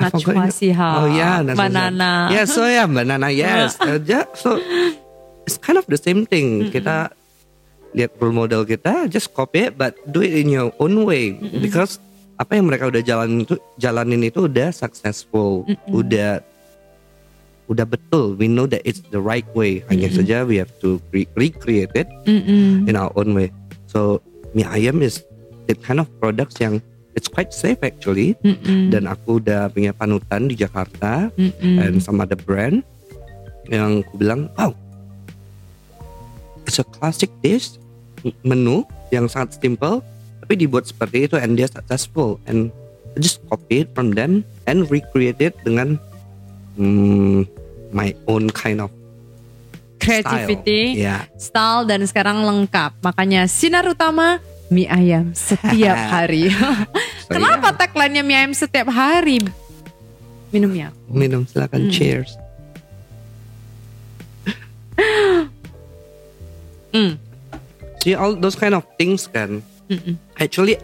[0.00, 0.56] Najwa it.
[0.56, 0.94] Shihab.
[0.96, 1.44] Oh yeah.
[1.44, 2.28] Banana.
[2.32, 3.28] Yes, so yeah, banana.
[3.36, 4.56] Yes, Uh, yeah, so
[5.44, 6.72] it's kind of the same thing.
[6.72, 7.12] Kita
[7.94, 11.38] lihat role model kita, just copy it, but do it in your own way.
[11.62, 12.02] Because
[12.34, 16.42] apa yang mereka udah jalanin itu, jalanin itu udah successful, udah
[17.70, 18.36] udah betul.
[18.36, 19.80] We know that it's the right way.
[19.88, 22.84] Hanya saja we have to re- recreate it Mm-mm.
[22.84, 23.54] in our own way.
[23.88, 24.20] So
[24.52, 25.24] mie ayam is
[25.70, 26.84] that kind of products yang
[27.16, 28.36] it's quite safe actually.
[28.44, 28.92] Mm-mm.
[28.92, 31.80] Dan aku udah punya panutan di Jakarta Mm-mm.
[31.80, 32.84] and sama ada brand
[33.72, 34.76] yang aku bilang, wow,
[36.64, 37.76] it's a classic dish
[38.40, 40.00] menu yang sangat simple
[40.44, 42.68] tapi dibuat seperti itu and dia successful and
[43.14, 45.96] I just copy it from them and recreate it dengan
[46.74, 47.46] hmm,
[47.94, 48.90] my own kind of
[50.04, 51.00] Creativity, style.
[51.00, 53.00] Ya, style dan sekarang lengkap.
[53.00, 54.36] Makanya sinar utama
[54.68, 56.52] mie ayam setiap hari.
[57.24, 57.78] So, Kenapa yeah.
[57.80, 59.40] tagline-nya mie ayam setiap hari?
[60.52, 60.92] Minumnya.
[61.08, 62.36] minum silakan cheers.
[66.94, 67.18] Mm.
[68.00, 69.60] See all those kind of things kan.
[69.90, 70.14] Mm-mm.
[70.38, 70.78] Actually,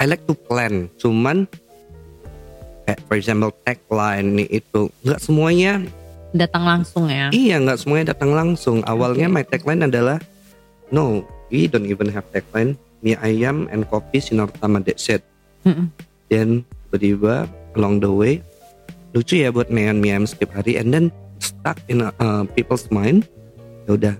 [0.00, 0.88] I like to plan.
[0.96, 1.44] Cuman,
[2.88, 5.84] kayak for example tagline nih itu nggak semuanya.
[6.32, 7.28] Datang langsung ya.
[7.30, 8.80] Iya nggak semuanya datang langsung.
[8.88, 10.18] Awalnya my tagline adalah
[10.88, 12.74] no, we don't even have tagline.
[13.04, 15.20] Mie ayam and kopi sinar utama that's it.
[15.68, 15.92] Mm-mm.
[16.32, 17.44] Dan tiba-tiba
[17.76, 18.34] along the way
[19.10, 21.10] lucu ya buat neon mie ayam setiap hari and then
[21.42, 23.26] stuck in uh, people's mind.
[23.84, 24.14] Ya udah.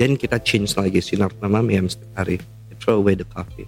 [0.00, 2.36] Dan kita change lagi sinar mie ayam setiap hari.
[2.82, 3.64] Throw away the coffee.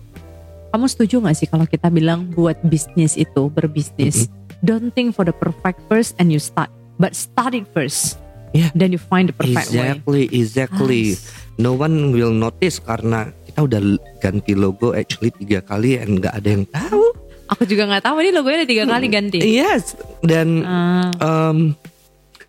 [0.75, 4.29] Kamu setuju gak sih kalau kita bilang buat bisnis itu berbisnis,
[4.61, 6.69] don't think for the perfect first and you start,
[7.01, 8.21] but start it first.
[8.53, 8.69] Yeah.
[8.77, 9.97] Then you find the perfect way.
[9.97, 11.05] Exactly, exactly.
[11.57, 13.81] No one will notice karena kita udah
[14.21, 17.05] ganti logo actually tiga kali and nggak ada yang tahu.
[17.57, 19.39] Aku juga nggak tahu ini logonya ada tiga kali ganti.
[19.41, 21.73] Yes, dan Ah, um,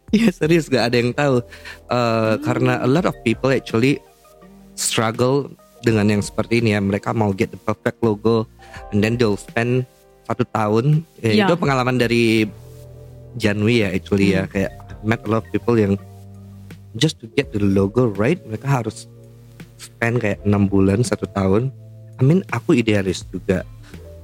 [0.15, 1.43] ya serius gak ada yang tahu
[1.87, 3.99] Uh, karena a lot of people actually
[4.75, 5.47] struggle
[5.79, 6.83] dengan yang seperti ini ya.
[6.83, 8.43] Mereka mau get the perfect logo
[8.91, 9.87] and then they'll spend
[10.25, 11.07] satu tahun.
[11.19, 11.45] Ya, Ya.
[11.47, 12.43] Itu pengalaman dari
[13.35, 15.95] Janwi ya actually ya kayak I met a lot of people yang
[16.93, 19.05] just to get the logo right mereka harus
[19.77, 21.69] spend kayak enam bulan satu tahun.
[22.17, 23.61] I mean aku idealis juga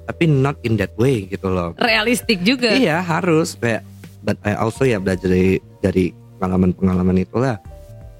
[0.03, 1.71] tapi not in that way gitu loh.
[1.79, 2.75] realistik juga.
[2.75, 3.87] Iya harus kayak
[4.19, 7.59] but I also ya belajar dari dari pengalaman-pengalaman itulah.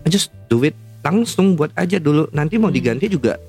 [0.04, 2.28] I just do it langsung buat aja dulu.
[2.36, 3.40] Nanti mau diganti juga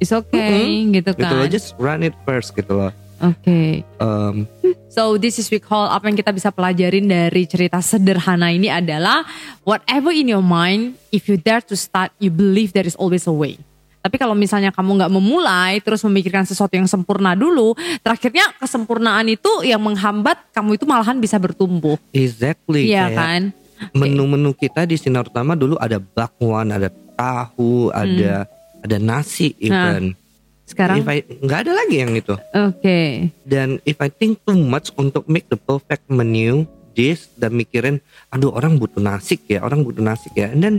[0.00, 1.44] It's okay gitu gitu loh.
[1.44, 1.52] kan.
[1.52, 2.94] Just run it first gitu loh.
[3.20, 3.84] Oke.
[4.00, 4.48] Um,
[4.90, 9.22] So this is we call apa yang kita bisa pelajarin dari cerita sederhana ini adalah
[9.62, 13.34] whatever in your mind, if you dare to start, you believe there is always a
[13.34, 13.60] way.
[14.00, 19.60] Tapi kalau misalnya kamu nggak memulai, terus memikirkan sesuatu yang sempurna dulu, terakhirnya kesempurnaan itu
[19.60, 22.00] yang menghambat kamu itu malahan bisa bertumbuh.
[22.16, 22.88] exactly.
[22.88, 23.52] Iya kan?
[23.92, 28.48] Menu-menu kita di Sinar Utama dulu ada bakwan, ada tahu, ada
[28.80, 30.16] ada nasi even.
[30.64, 32.34] Sekarang If I nggak ada lagi yang itu.
[32.56, 33.00] oke.
[33.44, 36.64] Dan if I think too much untuk make the perfect menu
[36.96, 38.00] dish dan mikirin,
[38.32, 40.48] aduh orang butuh nasi ya, orang butuh nasi ya.
[40.48, 40.76] And then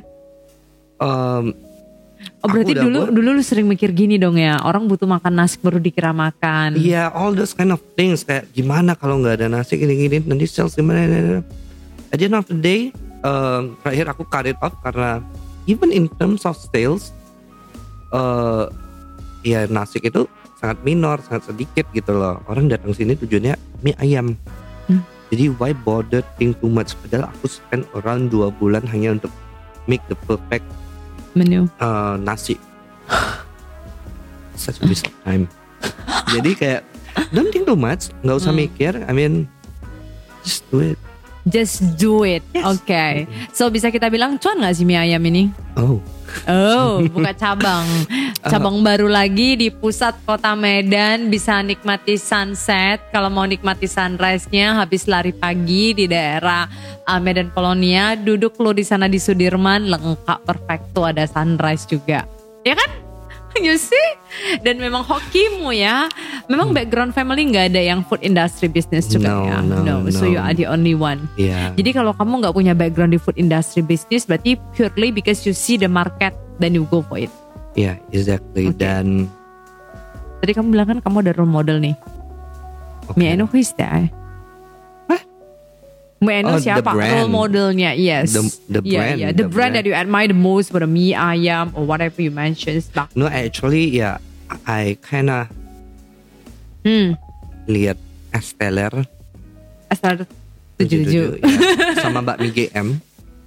[0.97, 1.53] um,
[2.41, 5.61] Oh berarti dulu buat- dulu lu sering mikir gini dong ya, orang butuh makan nasi
[5.61, 6.73] baru dikira makan.
[6.73, 10.73] Iya, all those kind of things kayak gimana kalau nggak ada nasi gini-gini nanti sales
[10.73, 11.05] gimana?
[11.05, 11.45] gimana.
[12.09, 12.81] At the end of the day,
[13.21, 15.21] um, terakhir aku cut it off karena
[15.69, 17.13] even in terms of sales,
[18.09, 18.69] uh,
[19.45, 20.25] ya nasi itu
[20.57, 22.41] sangat minor, sangat sedikit gitu loh.
[22.49, 24.33] Orang datang sini tujuannya mie ayam.
[24.89, 25.01] Hmm.
[25.29, 26.97] Jadi why bother think too much?
[27.05, 29.31] Padahal aku spend around dua bulan hanya untuk
[29.85, 30.65] make the perfect
[31.33, 31.67] Menu.
[31.77, 32.59] uh, nasi.
[34.55, 35.47] Such a waste of time.
[36.29, 36.81] Jadi kayak
[37.31, 38.61] don't think too much, nggak usah Hmm.
[38.61, 38.93] mikir.
[39.03, 39.49] I mean,
[40.43, 40.99] just do it.
[41.45, 42.45] Just do it.
[42.61, 43.25] Oke.
[43.51, 45.49] So bisa kita bilang cuan nggak sih mie ayam ini?
[45.73, 45.97] Oh,
[46.47, 47.85] Oh, buka cabang.
[48.51, 53.03] Cabang baru lagi di pusat kota Medan bisa nikmati sunset.
[53.13, 56.65] Kalau mau nikmati sunrise-nya habis lari pagi di daerah
[57.05, 62.25] uh, Medan Polonia, duduk lo di sana di Sudirman lengkap perfect tuh ada sunrise juga.
[62.65, 63.10] Ya kan?
[63.65, 64.07] You see?
[64.63, 66.07] Dan memang hokimu ya.
[66.47, 69.57] Memang background family nggak ada yang food industry business juga No, ya.
[69.59, 70.31] no, so no.
[70.31, 71.27] you are the only one.
[71.35, 71.75] yeah.
[71.75, 75.75] Jadi kalau kamu nggak punya background di food industry business, berarti purely because you see
[75.75, 77.31] the market then you go for it.
[77.75, 78.71] yeah, exactly.
[78.71, 78.79] Okay.
[78.79, 79.27] Dan
[80.41, 81.93] Tadi kamu bilang kan kamu ada role model nih.
[83.07, 83.17] okay.
[83.19, 84.09] May I know who is that?
[86.21, 87.97] I know Oh, siapa role modelnya?
[87.97, 88.37] Yes.
[88.37, 89.31] The- the yeah, brand, yeah.
[89.33, 89.89] The, the brand, that brand.
[89.89, 92.85] you admire the most for the mie ayam or whatever you mentioned.
[92.93, 93.09] Bak.
[93.17, 94.21] no, actually, yeah,
[94.63, 95.49] I kinda
[96.81, 97.17] Hmm.
[97.65, 97.97] lihat
[98.29, 99.05] Esteller
[99.85, 100.25] Asal
[100.77, 102.87] tujuh 77, ya, sama Mbak Mi GM.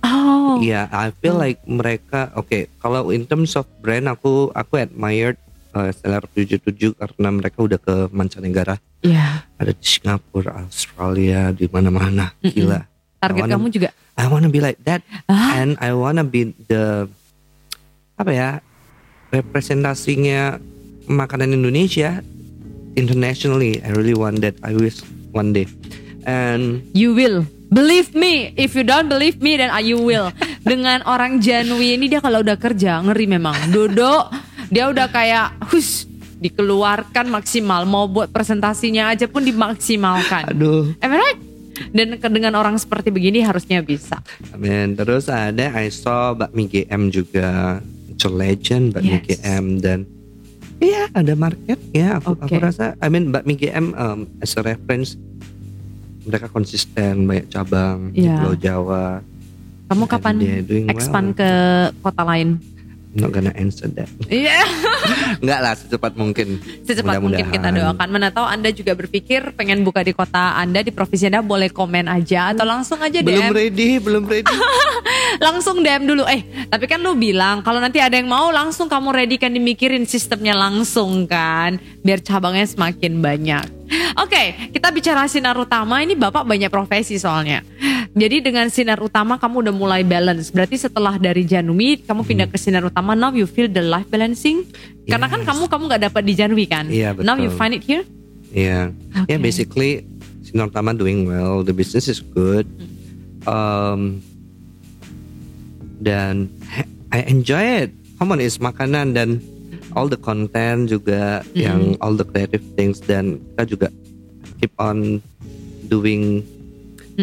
[0.05, 0.59] Oh.
[0.59, 2.69] Iya, I feel like mereka oke.
[2.77, 5.39] kalau in terms of brand aku aku admired
[5.75, 8.79] uh, Stellar 77 karena mereka udah ke mancanegara.
[9.03, 9.45] Iya.
[9.59, 12.33] Ada di Singapura, Australia, di mana-mana.
[12.41, 12.81] Gila.
[13.21, 13.89] Target wanna- kamu juga.
[14.15, 15.59] I wanna be like that Ah.
[15.59, 17.11] and I wanna be the
[18.15, 18.51] apa ya?
[19.35, 20.63] representasinya
[21.11, 22.23] makanan Indonesia
[22.95, 23.83] internationally.
[23.83, 24.55] I really want that.
[24.63, 25.03] I wish
[25.35, 25.67] one day.
[26.23, 27.43] And You will.
[27.75, 28.55] Believe me.
[28.55, 30.31] If you don't believe me, then you will.
[30.63, 33.75] Dengan orang Janwi ini dia kalau udah kerja ngeri memang.
[33.75, 34.31] Dodo
[34.69, 36.05] dia udah kayak hus
[36.39, 37.83] dikeluarkan maksimal.
[37.83, 40.51] Mau buat presentasinya aja pun dimaksimalkan.
[40.51, 41.41] aduh, Am I right?
[41.91, 44.23] Dan dengan orang seperti begini harusnya bisa.
[44.51, 44.95] Amin.
[44.95, 47.83] Terus ada I saw bakmi GM juga.
[48.07, 49.43] It's a legend bakmi Yes.
[49.43, 50.07] GM dan
[50.77, 52.47] Iya ada market ya aku, Oke.
[52.47, 55.15] aku rasa I mean bakmi GM um, as a reference
[56.21, 58.39] mereka konsisten banyak cabang di Iya.
[58.39, 59.07] Pulau Jawa
[59.85, 60.35] Kamu kapan
[60.89, 61.39] expand well.
[61.39, 61.51] ke
[62.01, 62.59] kota lain?
[63.15, 64.63] Not gonna answer that Iya.
[65.43, 68.09] Enggak lah secepat mungkin Secepat mungkin kita doakan.
[68.11, 72.11] Mana tahu Anda juga berpikir pengen buka di kota Anda di provinsi Anda boleh komen
[72.11, 73.27] aja atau langsung aja DM.
[73.27, 74.51] belum ready belum ready
[75.47, 76.23] langsung DM dulu.
[76.27, 80.07] Eh, tapi kan lu bilang kalau nanti ada yang mau langsung kamu ready kan dimikirin
[80.07, 83.65] sistemnya langsung kan, biar cabangnya semakin banyak.
[84.21, 86.05] Oke, kita bicara sinar utama.
[86.05, 87.65] Ini Bapak banyak profesi soalnya.
[88.15, 90.53] Jadi dengan sinar utama kamu udah mulai balance.
[90.53, 94.63] Berarti setelah dari Janui kamu pindah ke sinar utama, now you feel the life balancing.
[95.09, 95.49] Karena kan Yes.
[95.51, 96.87] kamu kamu nggak dapat di Janui kan.
[96.87, 97.59] Iya, Now you betul.
[97.59, 98.05] find it here.
[98.55, 98.95] Yeah.
[99.25, 99.35] Okay.
[99.35, 100.07] Yeah, basically
[100.45, 101.67] Sinar Utama doing well.
[101.67, 102.69] The business is good.
[103.49, 104.23] Um,
[105.99, 106.53] dan
[107.11, 107.91] I enjoy it.
[108.15, 109.43] Come on, it's makanan dan
[109.95, 113.89] all the content juga yang all the creative things dan kita juga
[114.59, 115.19] keep on
[115.87, 116.43] doing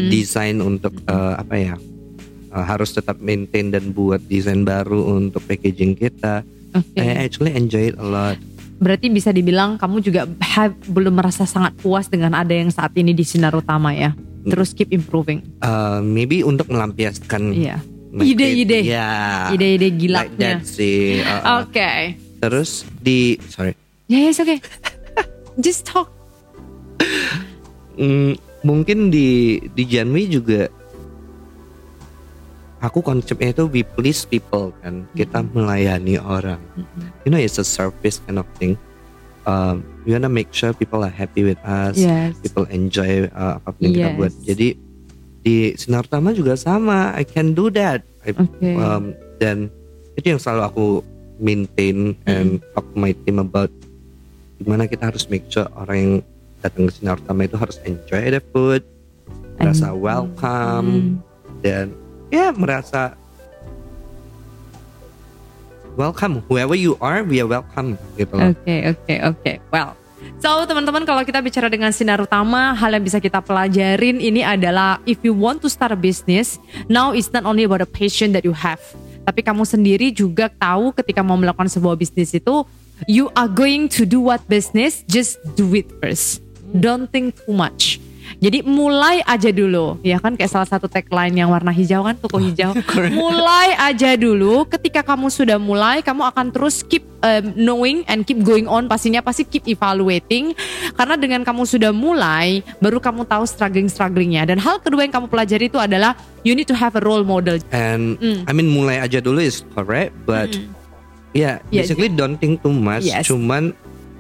[0.08, 1.76] design untuk uh, apa ya?
[2.50, 6.44] uh, harus tetap maintain dan buat desain baru untuk packaging kita.
[6.72, 7.00] Oke.
[7.00, 8.40] I actually enjoy it a lot.
[8.76, 13.12] Berarti bisa dibilang kamu juga have, belum merasa sangat puas dengan ada yang saat ini
[13.12, 14.16] di sinar utama ya.
[14.42, 15.44] Terus keep improving.
[15.62, 17.78] Uh, maybe untuk melampiaskan Iya.
[18.10, 18.80] my Ide-ide.
[18.82, 19.10] creat- ya
[19.54, 20.58] Ide-ide like gilanya.
[20.58, 21.62] that sih uh.
[21.62, 21.92] Oke.
[22.42, 24.60] Terus di sorry Ya, yes, oke.
[25.64, 26.12] Just talk.
[27.96, 30.68] mm, mungkin di di Janwi juga
[32.82, 36.58] aku konsepnya itu we please people kan kita melayani orang
[37.24, 38.74] you know it's a service kind of thing
[39.46, 42.34] um, we wanna make sure people are happy with us Yes.
[42.42, 44.18] people enjoy uh, apa pun yang kita Yes.
[44.18, 44.68] buat jadi
[45.42, 48.70] di sinar utama juga sama I can do that I- Oke.
[48.76, 49.70] um, dan
[50.14, 50.88] itu yang selalu aku
[51.42, 53.74] maintain and talk to my team about
[54.62, 56.14] gimana kita harus make sure orang yang
[56.62, 58.86] datang ke sinar utama itu harus enjoy the food
[59.58, 61.62] merasa welcome Hmm.
[61.66, 61.86] dan
[62.30, 63.18] ya merasa
[65.98, 68.54] welcome whoever you are we are welcome gitu loh.
[68.56, 69.52] Oke, oke, oke.
[69.70, 69.94] Well,
[70.40, 75.04] so teman-teman kalau kita bicara dengan sinar utama, hal yang bisa kita pelajarin ini adalah
[75.04, 78.48] if you want to start a business, now it's not only about the passion that
[78.48, 78.80] you have,
[79.32, 82.68] tapi kamu sendiri juga tahu ketika mau melakukan sebuah bisnis itu,
[83.08, 86.44] you are going to do what business, just do it first.
[86.76, 88.04] Don't think too much.
[88.40, 92.38] Jadi mulai aja dulu, ya kan kayak salah satu tagline yang warna hijau kan, toko
[92.38, 92.72] hijau.
[93.12, 94.64] mulai aja dulu.
[94.66, 98.86] Ketika kamu sudah mulai, kamu akan terus keep um, knowing and keep going on.
[98.86, 100.56] Pastinya pasti keep evaluating.
[100.94, 104.48] Karena dengan kamu sudah mulai, baru kamu tahu struggling strugglingnya.
[104.48, 107.58] Dan hal kedua yang kamu pelajari itu adalah you need to have a role model.
[107.72, 108.46] and Mm.
[108.46, 110.52] I mean mulai aja dulu is correct but
[111.32, 113.26] yeah Yeah, basically don't think too much Yes.
[113.26, 113.72] cuman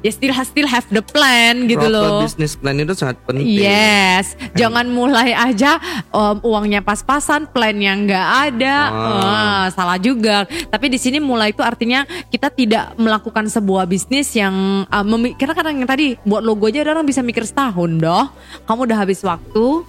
[0.01, 2.21] Ya still still have the plan gitu proper loh.
[2.21, 5.77] business plan itu sangat penting Yes, jangan mulai aja
[6.09, 8.97] um, uangnya pas-pasan, plan yang nggak ada, Ah.
[9.21, 10.43] Wah, salah juga.
[10.45, 14.51] Tapi di sini mulai itu artinya kita tidak melakukan sebuah bisnis yang
[14.85, 18.25] uh, memi- karena kadang yang tadi buat logo aja orang bisa mikir setahun doh.
[18.65, 19.85] Kamu udah habis waktu.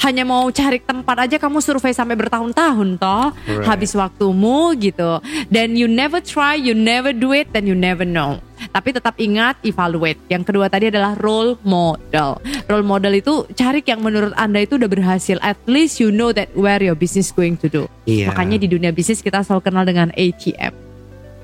[0.00, 3.68] Hanya mau cari tempat aja kamu survei sampai bertahun-tahun toh Right.
[3.68, 8.40] habis waktumu gitu dan you never try you never do it then you never know
[8.70, 10.18] tapi tetap ingat evaluate.
[10.30, 12.38] Yang kedua tadi adalah role model.
[12.70, 15.36] Role model itu cari yang menurut anda itu udah berhasil.
[15.42, 17.84] At least you know that where your business going to do.
[18.06, 18.32] Iya.
[18.32, 20.72] makanya di dunia bisnis kita selalu kenal dengan ATM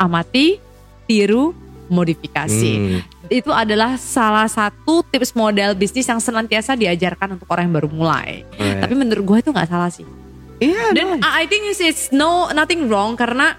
[0.02, 0.58] amati
[1.06, 1.54] tiru
[1.86, 2.72] modifikasi.
[2.74, 3.00] Hmm.
[3.26, 8.46] itu adalah salah satu tips model bisnis yang senantiasa diajarkan untuk orang yang baru mulai.
[8.54, 8.78] Right.
[8.78, 10.06] tapi menurut gue itu nggak salah sih.
[10.62, 13.58] Iya dan I I think it's no nothing wrong karena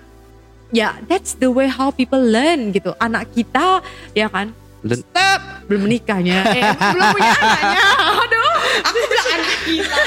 [0.70, 2.92] ya that's the way how people learn gitu.
[2.98, 3.80] Anak kita
[4.12, 7.82] ya kan Dan- step belum menikahnya, eh belum punya anaknya.
[8.24, 8.52] Aduh,
[8.82, 9.98] aku bilang anak kita.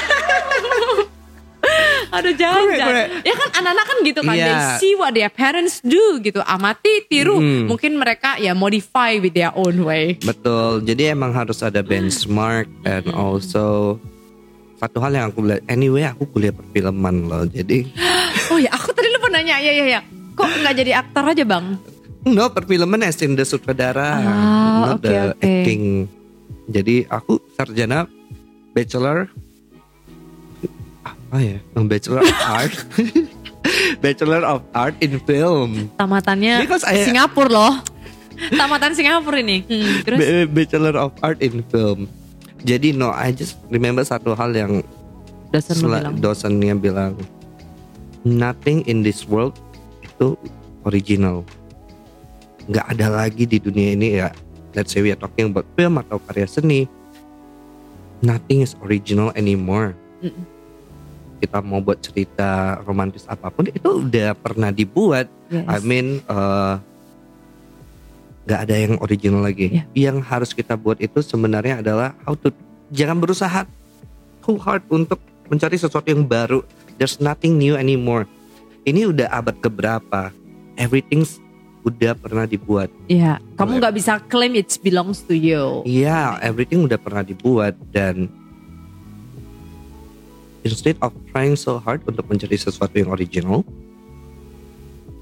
[2.11, 2.81] Aduh jangan, jangan.
[2.83, 3.09] correct.
[3.23, 4.35] Ya kan anak-anak kan gitu kan.
[4.35, 4.75] They Iya.
[4.77, 6.41] see what their parents do gitu.
[6.41, 7.37] Amati, tiru.
[7.37, 7.69] Hmm.
[7.69, 10.17] Mungkin mereka ya modify with their own way.
[10.19, 13.95] Betul, jadi emang harus ada benchmark and also
[14.75, 15.63] satu hal yang aku belajar.
[15.67, 17.85] Anyway, aku kuliah perfilman loh, jadi
[18.51, 19.55] Oh ya, aku tadi lupa nanya.
[19.57, 20.01] Ya ya ya.
[20.41, 21.65] Kok nggak jadi aktor aja bang?
[22.23, 25.37] no perfilman as in the sutradara, Ah, not oke, the oke.
[25.39, 26.05] acting.
[26.67, 28.05] Jadi aku sarjana
[28.71, 29.25] bachelor
[31.01, 31.57] apa ya?
[31.75, 32.75] Bachelor of art.
[34.03, 35.89] bachelor of art in film.
[35.95, 37.73] Tamatannya Because I- Singapura loh.
[38.51, 39.61] Tamatan Singapura ini.
[39.63, 42.05] Hmm, terus B- Bachelor of art in film.
[42.59, 44.85] Jadi no, I just remember satu hal yang
[45.49, 46.15] dosen lu Sela- bilang.
[46.19, 47.13] dosennya bilang
[48.21, 49.57] nothing in this world
[50.21, 50.37] itu
[50.85, 51.41] original.
[52.69, 54.29] Nggak ada lagi di dunia ini ya.
[54.77, 56.85] Let's say we are talking about film atau karya seni
[58.21, 59.97] nothing is original anymore.
[60.21, 60.45] Mm-mm.
[61.41, 65.25] kita mau buat cerita romantis apa pun itu udah pernah dibuat.
[65.49, 65.65] Yes.
[65.65, 66.73] I mean eh,
[68.45, 69.81] nggak ada yang original lagi.
[69.81, 70.13] Yeah.
[70.13, 72.53] yang harus kita buat itu sebenarnya adalah how to
[72.93, 73.65] jangan berusaha
[74.45, 75.17] too hard untuk
[75.49, 76.61] mencari sesuatu yang baru.
[77.01, 78.29] There's nothing new anymore
[78.83, 80.33] ini udah abad keberapa
[80.75, 81.21] everything
[81.81, 85.81] udah pernah dibuat Iya, kamu nggak bisa claim it belongs to you.
[85.83, 88.29] Iya, everything udah pernah dibuat dan
[90.61, 93.65] instead of trying so hard untuk mencari sesuatu yang original,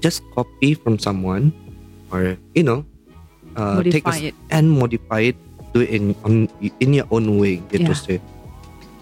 [0.04, 1.48] just copy from someone
[2.12, 2.84] or you know,
[3.56, 4.34] uh, take a, Modify it.
[4.52, 5.36] and modify it,
[5.72, 7.96] do it in on, in your own way gitu Yeah.
[7.96, 8.18] sih.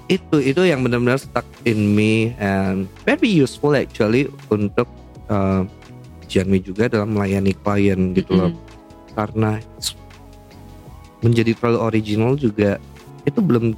[0.08, 4.88] Itu itu yang benar-benar stuck in me and very useful actually untuk
[5.28, 5.68] uh,
[6.28, 9.12] Janmi juga dalam melayani klien gitu loh Mm-mm.
[9.16, 9.60] karena
[11.24, 12.76] menjadi terlalu original juga
[13.24, 13.76] itu belum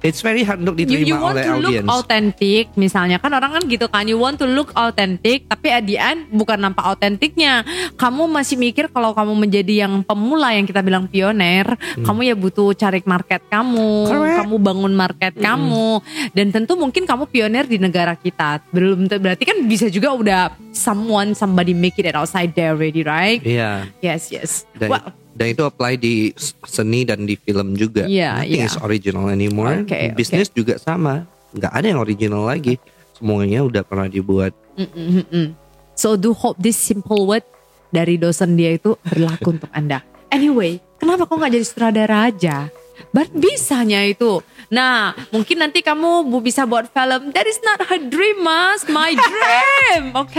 [0.00, 3.60] it's very hard untuk You, diterima you want oleh to look authentic, misalnya kan orang
[3.60, 7.64] kan gitu kan, you want to look authentic, tapi at the end bukan nampak autentiknya.
[7.96, 12.72] Kamu masih mikir kalau kamu menjadi yang pemula yang kita bilang pioner, kamu ya butuh
[12.72, 14.08] cari market kamu, Hmm.
[14.10, 14.38] Correct.
[14.44, 15.88] kamu bangun market kamu,
[16.32, 18.64] dan tentu mungkin kamu pioner di negara kita.
[18.72, 23.40] Belum berarti kan bisa juga udah someone somebody make it outside there already, right?
[23.42, 23.88] Iya.
[24.00, 24.64] Yes, yes.
[24.76, 25.06] Dan, Well,
[25.40, 26.36] dan itu apply di
[26.68, 28.04] seni dan di film juga.
[28.04, 28.68] Iya, Nothing iya.
[28.68, 29.88] is original anymore.
[29.88, 31.24] Oke, Bisnis juga sama.
[31.56, 32.76] nggak ada yang original lagi.
[33.16, 34.52] Semuanya udah pernah dibuat.
[34.76, 35.56] Mm-mm-mm.
[35.96, 37.42] So do hope this simple word
[37.88, 40.04] dari dosen dia itu berlaku untuk Anda.
[40.28, 42.68] Anyway, kenapa kok nggak jadi sutradara aja?
[43.10, 44.38] But bisanya itu.
[44.70, 47.34] Nah, mungkin nanti kamu bu bisa buat film.
[47.34, 48.86] That is not her dream, mas.
[48.86, 50.30] My dream, oke?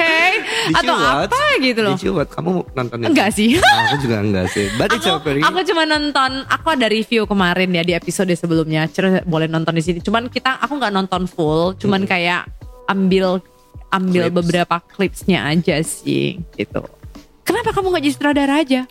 [0.71, 1.27] Did Atau watch?
[1.27, 1.95] apa gitu loh?
[1.95, 2.31] Did you watch?
[2.31, 3.07] Kamu nonton itu?
[3.11, 3.59] Enggak sih.
[3.83, 4.71] aku juga enggak sih.
[4.79, 8.87] But it's Aku, very aku cuma nonton, aku ada review kemarin ya di episode sebelumnya.
[8.87, 9.99] Cere boleh nonton di sini.
[9.99, 11.75] Cuman kita, aku nggak nonton full.
[11.75, 12.47] Cuman kayak
[12.87, 13.43] ambil
[13.91, 14.37] ambil Clips.
[14.39, 16.87] beberapa clipsnya aja sih gitu.
[17.43, 18.81] Kenapa kamu nggak jadi sutradara aja?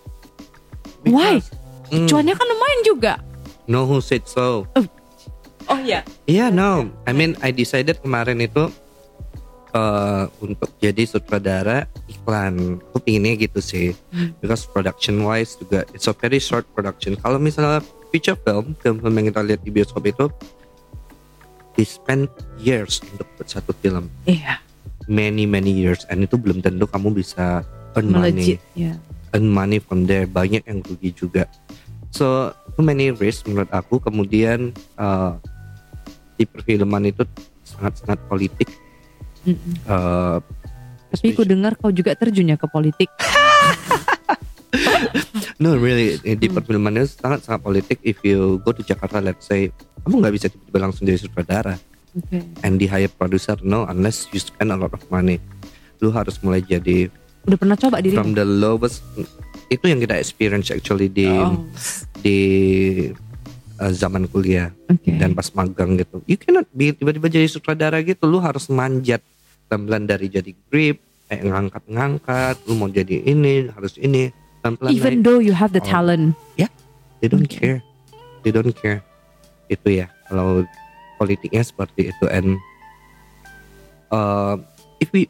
[1.08, 1.40] Why?
[1.88, 3.14] Mm, Cuannya kan lumayan juga.
[3.70, 4.66] No who said so.
[5.70, 6.02] Oh iya.
[6.26, 6.90] Yeah, no.
[7.06, 8.66] I mean, I decided kemarin itu
[9.70, 12.82] uh, untuk jadi sutradara iklan.
[12.90, 13.94] Aku pinginnya gitu sih.
[14.42, 17.14] Because production wise juga it's a very short production.
[17.14, 20.26] Kalau misalnya feature film, film-film yang kita lihat di bioskop itu
[21.78, 22.26] they spend
[22.58, 24.10] years untuk buat satu film.
[24.26, 24.58] Iya.
[25.06, 27.62] Many many years and itu belum tentu kamu bisa
[27.94, 28.58] earn money.
[28.58, 28.60] Melejit.
[28.74, 28.98] Ya.
[29.34, 31.46] earn money from there banyak yang rugi juga
[32.10, 35.34] so too many risk menurut aku kemudian uh,
[36.34, 37.22] di perfilman itu
[37.62, 38.68] sangat sangat politik
[39.40, 39.72] Mm-mm.
[39.84, 40.36] Uh,
[41.10, 43.08] Tapi aku dengar kau juga terjun ya ke politik.
[45.58, 46.54] no really di Hmm.
[46.54, 49.68] perfilman itu sangat sangat politik if you go to Jakarta let's say
[50.00, 51.74] kamu nggak bisa tiba-tiba langsung jadi sutradara
[52.12, 52.40] Oke.
[52.62, 55.36] and di hire producer no unless you spend a lot of money
[55.98, 57.10] lu harus mulai jadi
[57.42, 58.14] Udah pernah coba diri?
[58.14, 59.00] from the lowest
[59.70, 61.62] itu yang kita experience actually di Oh.
[62.20, 62.38] di
[63.78, 65.14] uh, zaman kuliah Oke.
[65.14, 69.22] dan pas magang gitu you cannot be tiba-tiba jadi sutradara gitu lu harus manjat
[69.70, 75.24] pelan-pelan dari jadi grip kayak ngangkat-ngangkat lu mau jadi ini harus ini pelan-pelan Even naik.
[75.24, 75.86] though you have the Oh.
[75.86, 76.34] talent.
[77.20, 77.78] they don't Okay.
[77.78, 77.80] care
[78.42, 79.04] they don't care
[79.68, 80.66] itu ya kalau
[81.14, 82.56] politiknya seperti itu and
[84.10, 84.56] uh,
[84.98, 85.28] if we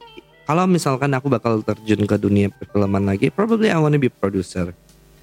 [0.51, 4.75] kalau misalkan aku bakal terjun ke dunia perfilman lagi probably I wanna be producer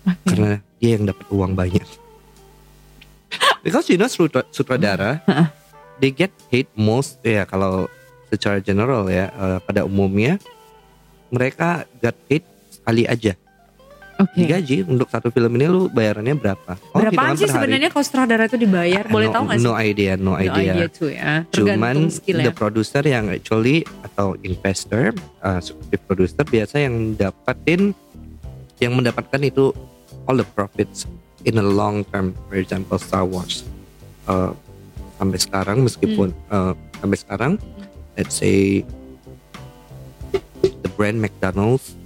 [0.07, 0.23] Oke.
[0.23, 1.84] karena dia yang dapat uang banyak.
[3.67, 5.19] Because you know sutra- sutradara,
[5.99, 7.91] they get paid most ya kalau
[8.32, 10.39] secara general ya eh, pada umumnya
[11.28, 13.36] mereka get paid sekali aja.
[14.18, 14.34] Oke.
[14.34, 16.74] Digaji untuk satu film ini lu bayarannya berapa?
[16.89, 19.03] Oh, Berapaan hitungan sih sebenarnya kalau sutradara itu dibayar?
[19.05, 19.65] Boleh no, tahu nggak sih?
[19.70, 20.74] No idea, no No idea.
[20.74, 21.34] idea tuh ya.
[21.53, 22.45] Cuman skill ya.
[22.49, 25.13] the producer yang actually atau investor,
[25.45, 25.61] uh,
[26.09, 27.93] producer biasa yang dapatin,
[28.82, 29.70] yang mendapatkan itu
[30.26, 31.05] all the profits
[31.45, 32.34] in a long term.
[32.49, 33.65] For example, Star Wars.
[34.26, 34.53] Uh,
[35.18, 36.53] sampai sekarang meskipun Hmm.
[36.53, 37.51] uh, sampai sekarang,
[38.13, 38.82] let's say
[40.86, 41.97] the brand McDonald's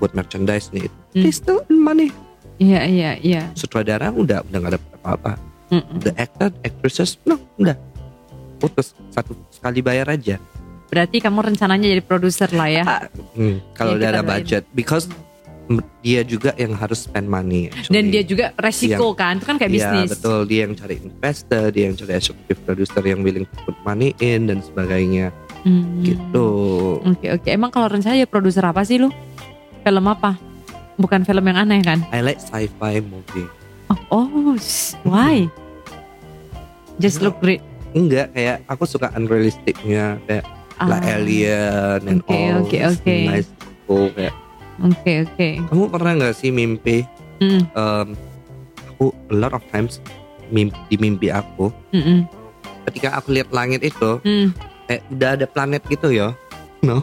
[0.00, 1.20] buat merchandise nih, Hmm.
[1.20, 2.08] they still money.
[2.56, 3.42] Iya iya iya.
[3.52, 5.32] Sutradara udah udah nggak dapat apa-apa.
[5.96, 7.78] The actor, actresses, no, udah
[8.58, 10.36] putus satu sekali bayar aja.
[10.86, 12.84] Berarti kamu rencananya jadi produser lah ya.
[13.32, 14.28] Hmm, kalau Ya, ada doain.
[14.34, 15.06] budget, because
[15.64, 17.70] m- dia juga yang harus spend money.
[17.70, 17.94] actually.
[17.94, 20.08] Dan dia juga resiko kan, itu kan kayak Iya, bisnis.
[20.12, 20.38] betul.
[20.44, 24.50] Dia yang cari investor, dia yang cari executive producer yang willing to put money in
[24.50, 25.30] dan sebagainya.
[25.62, 26.02] Hmm.
[26.02, 26.48] Gitu.
[27.06, 27.46] Oke oke.
[27.46, 29.14] Emang kalau rencana ya produser apa sih lu?
[29.82, 30.36] Film apa?
[31.00, 32.04] Bukan film yang aneh kan?
[32.12, 33.48] I like sci-fi movie.
[33.88, 34.54] Oh, oh
[35.02, 35.48] why?
[37.00, 37.64] Just look great.
[37.96, 40.46] Enggak, kayak aku suka unrealisticnya kayak
[40.80, 42.64] lah Ah, alien and Oke, all.
[42.64, 43.16] oke, this oke.
[43.28, 43.50] Nice
[43.84, 44.34] cool, kayak.
[44.80, 45.48] Oke oke.
[45.68, 47.04] Kamu pernah nggak sih mimpi?
[47.40, 48.08] Hmm, um,
[49.00, 49.96] aku a lot of times
[50.52, 52.20] mimpi, di mimpi aku hmm, hmm,
[52.90, 54.52] ketika aku lihat langit itu hmm.
[54.84, 56.36] kayak udah ada planet gitu ya
[56.86, 57.00] no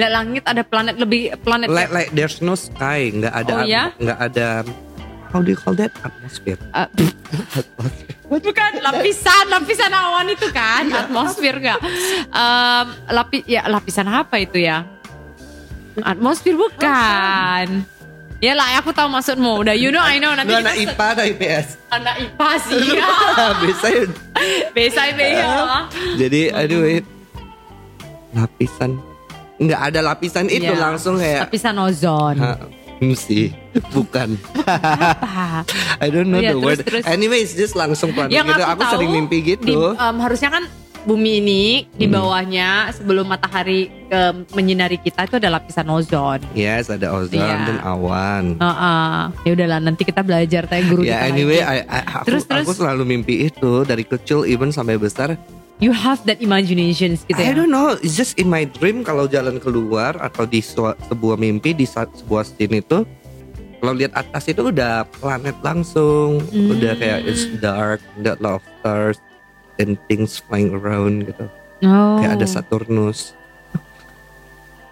[0.00, 3.12] Lihat langit ada planet lebih planet like like there's no sky.
[3.12, 3.92] Nggak ada Oh, ya?
[4.00, 4.64] nggak ada
[5.28, 5.92] how do you call that?
[6.00, 6.56] Atmosphere.
[8.30, 10.86] Uh, bukan lapisan lapisan awan itu kan?
[10.86, 11.82] Atmosfer gak
[12.30, 14.86] Em, lapis ya lapisan apa itu ya?
[15.98, 17.82] Atmosfer bukan.
[18.38, 19.60] Ya lah aku tahu maksudmu.
[19.60, 20.30] Udah you know I know.
[20.32, 23.08] Nanti Lu anak IPA atau IPS anak IPA sih ya.
[23.66, 24.02] biasanya
[24.72, 25.50] Besa ya.
[26.16, 27.10] Jadi aduh it-
[28.30, 28.94] lapisan
[29.60, 30.80] nggak ada lapisan itu Iya.
[30.80, 32.56] langsung kayak lapisan ozon Ha,
[32.98, 33.52] hmm, sih
[33.90, 35.62] bukan apa
[36.04, 37.04] I don't know Iya, the terus, word terus.
[37.04, 40.64] anyways just langsung yang gitu aku, aku tahu sering mimpi di, gitu em, harusnya kan
[41.00, 42.12] bumi ini di Hmm.
[42.14, 47.56] bawahnya sebelum matahari em, menyinari kita itu ada lapisan ozon yes ada ozon Iya.
[47.66, 49.20] dan awan Heeh.
[49.42, 51.84] Ya udahlah nanti kita belajar tanya guru Ya kita anyway, lagi.
[51.84, 52.64] I, I- aku, Terus, terus?
[52.64, 55.36] aku selalu mimpi itu dari kecil even sampai besar.
[55.80, 57.56] You have that imaginations gitu I ya.
[57.56, 61.88] don't know, it's just in my dream kalau jalan keluar atau di sebuah mimpi di
[61.88, 63.08] sebuah scene itu
[63.80, 66.76] kalau lihat atas itu udah planet langsung, Hmm.
[66.76, 69.16] udah kayak it's dark, ada lot of stars
[69.80, 71.48] and things flying around gitu.
[71.88, 72.20] Oh.
[72.20, 73.32] Kayak ada Saturnus.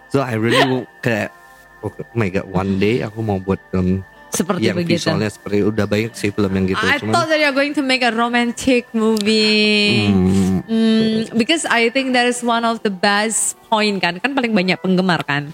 [0.08, 1.36] So I really kayak
[1.84, 5.08] oh my god, one day aku mau buat film Seperti yang begitu.
[5.08, 6.84] visualnya seperti udah banyak sih film yang gitu.
[6.84, 10.08] I cuman thought that you're going to make a romantic movie.
[10.12, 14.20] Hmm, Hmm, because I think that is one of the best point kan.
[14.20, 15.48] Kan paling banyak penggemar kan.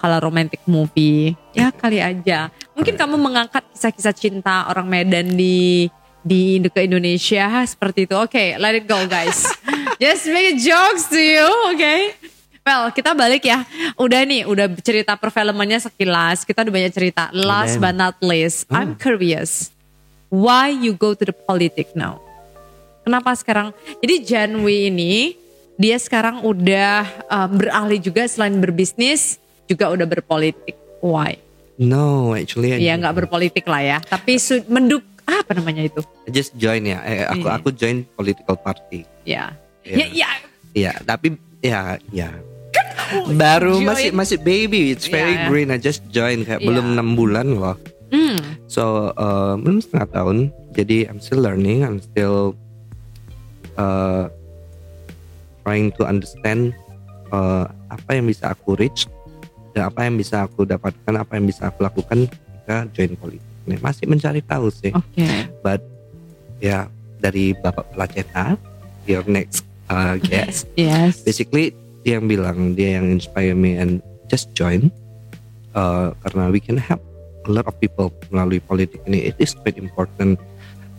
[0.00, 1.36] Kalau romantic movie.
[1.52, 2.48] Ya kali aja.
[2.72, 5.88] Mungkin kamu mengangkat kisah-kisah cinta orang Medan di
[6.24, 8.16] di ke Indonesia seperti itu.
[8.16, 9.44] Oke, let it go guys.
[10.02, 11.96] Just make jokes to you, oke?
[12.64, 13.60] Well, kita balik ya.
[14.00, 16.48] Udah nih, udah cerita perfilmannya sekilas.
[16.48, 17.28] Kita udah banyak cerita.
[17.30, 18.76] Last but not least, Hmm.
[18.80, 19.68] I'm curious.
[20.32, 22.24] Why you go to the politic now?
[23.04, 23.76] Kenapa sekarang?
[24.00, 25.36] Jadi Janwi ini,
[25.76, 29.36] dia sekarang udah um, beralih juga selain berbisnis,
[29.68, 30.72] juga udah berpolitik.
[31.04, 31.36] Why?
[31.76, 33.98] No, actually Ya nggak berpolitik lah ya.
[34.00, 34.40] Tapi
[34.72, 36.00] menduk, apa namanya itu?
[36.24, 37.04] I just join ya.
[37.04, 37.60] Eh, aku Iya.
[37.60, 39.04] aku join political party.
[39.28, 39.52] Ya.
[39.84, 39.96] Iya.
[40.00, 40.30] Ya, ya.
[40.72, 42.32] Iya, tapi ya ya.
[43.30, 43.86] Baru join.
[43.86, 45.46] masih masih baby, it's very Iya.
[45.46, 45.68] green.
[45.68, 46.66] I just join kayak Iya.
[46.66, 47.76] belum enam bulan loh.
[48.10, 48.38] Hmm.
[48.66, 50.36] So uh, belum setengah tahun.
[50.72, 51.82] Jadi I'm still learning.
[51.82, 52.58] I'm still
[53.74, 54.26] uh,
[55.62, 56.74] trying to understand
[57.30, 59.06] uh, apa yang bisa aku reach
[59.72, 63.46] dan apa yang bisa aku dapatkan, apa yang bisa aku lakukan ketika join politik.
[63.64, 64.90] Ini Masih mencari tahu sih.
[64.90, 65.26] Oke.
[65.60, 65.80] But
[66.58, 66.86] ya
[67.18, 68.58] dari Bapak Placeta,
[69.04, 71.22] your next uh, guest, Yes.
[71.22, 71.72] basically
[72.04, 74.92] dia yang bilang dia yang inspire me and just join
[75.72, 77.00] uh, karena we can help
[77.44, 79.28] a lot of people melalui politik ini.
[79.32, 80.40] It is quite important.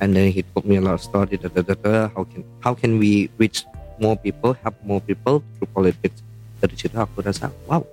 [0.04, 2.44] And then he told me a lot of story da, da, da, da, how can
[2.60, 3.64] how can we reach
[3.96, 6.20] more people help more people through politics?
[6.60, 7.86] Dari situ aku rasa wow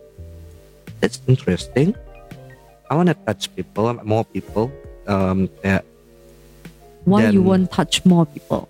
[0.99, 1.95] that's interesting.
[2.91, 4.75] I wanna touch people more people
[5.07, 5.87] um, kayak
[7.07, 8.67] Why you Dan- won't touch more people?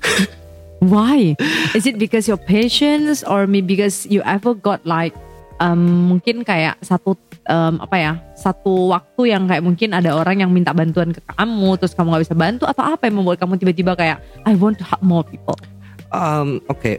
[0.82, 1.38] Why?
[1.72, 5.14] Is it because your patience or maybe because you ever got like
[5.62, 7.14] um, mungkin kayak satu
[7.46, 11.78] um, apa ya satu waktu yang kayak mungkin ada orang yang minta bantuan ke kamu
[11.78, 14.84] terus kamu nggak bisa bantu atau apa yang membuat kamu tiba-tiba kayak I want to
[14.84, 15.54] help more people?
[16.10, 16.98] um, oke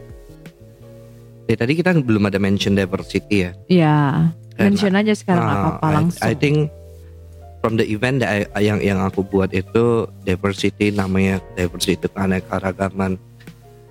[1.44, 3.96] Ya, tadi kita belum ada mention diversity ya Ya,
[4.56, 6.24] Dan, mention aja sekarang Ah, apa-apa I- langsung.
[6.24, 6.72] I, think
[7.60, 13.20] from the event that I- yang yang aku buat itu diversity namanya diversity keanekaragaman.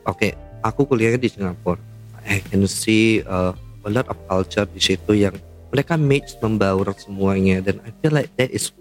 [0.03, 1.79] Oke, aku kuliahnya di Singapura.
[2.23, 3.51] I can see uh,
[3.83, 5.35] a lot of culture di situ yang
[5.71, 8.71] mereka mix membaur semuanya dan I feel like that is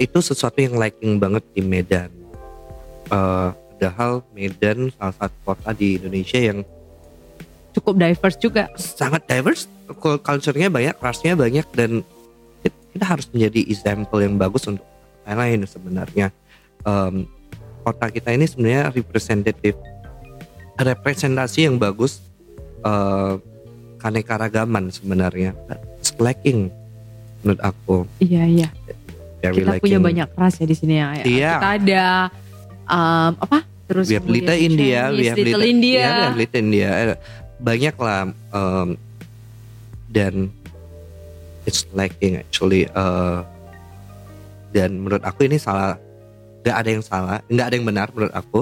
[0.00, 2.08] itu sesuatu yang lacking banget di Medan.
[3.12, 6.64] Uh, padahal Medan salah satu kota di Indonesia yang
[7.72, 8.68] Cukup diverse juga.
[8.76, 9.64] sangat diverse
[9.96, 12.04] Cul- culture-nya banyak rasnya banyak dan
[12.60, 14.84] it- kita harus menjadi example yang bagus untuk
[15.24, 16.28] yang lain sebenarnya
[16.82, 17.30] Em,
[17.86, 19.78] kota kita ini sebenarnya representative
[20.76, 22.22] representasi yang bagus
[22.82, 23.34] eh
[23.98, 25.54] keanekaragaman sebenarnya
[26.18, 26.66] lacking
[27.40, 28.68] menurut aku Iya iya.
[29.38, 31.08] very kita lacking punya banyak ras ya di sini ya.
[31.18, 31.24] ya.
[31.24, 31.52] Iya.
[31.58, 32.04] Kita ada
[32.86, 33.58] um, apa?
[33.86, 35.98] Terus we have Little India, we Chinese, have Little Little- India.
[35.98, 36.88] ya, we have Little India.
[36.88, 37.18] Eh,
[37.58, 38.20] Banyak lah
[38.50, 38.88] em,
[40.08, 40.34] dan
[41.62, 42.86] it's lacking actually.
[42.86, 43.38] eh,
[44.72, 45.94] dan menurut aku ini salah.
[46.62, 48.60] Gak ada yang salah, nggak ada yang benar menurut aku.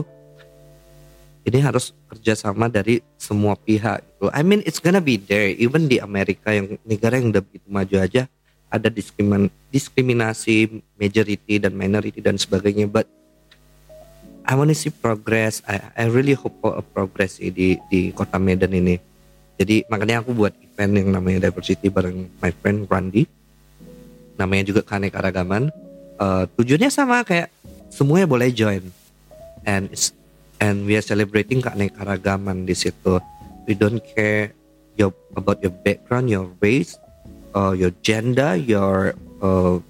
[1.41, 4.05] Ini harus kerjasama dari semua pihak.
[4.05, 4.27] Gitu.
[4.31, 5.49] I mean it's gonna be there.
[5.57, 8.29] Even di Amerika yang negara yang udah begitu maju aja
[8.71, 12.87] ada diskrimin diskriminasi majority dan minority dan sebagainya.
[12.87, 13.11] But
[14.47, 15.61] I want to see progress.
[15.65, 19.01] I, I really hope for a progress di di kota Medan ini.
[19.61, 23.29] Jadi makanya aku buat event yang namanya diversity bareng my friend Randy.
[24.41, 25.69] Namanya juga keanekaragaman.
[26.17, 27.53] Eh, tujuannya sama kayak
[27.93, 28.85] semuanya boleh join.
[29.69, 30.17] And it's
[30.61, 33.19] and we are celebrating keanekaragaman di situ.
[33.65, 34.53] We don't care
[34.95, 37.01] your about your background, your race,
[37.57, 39.81] uh, your gender, your uh,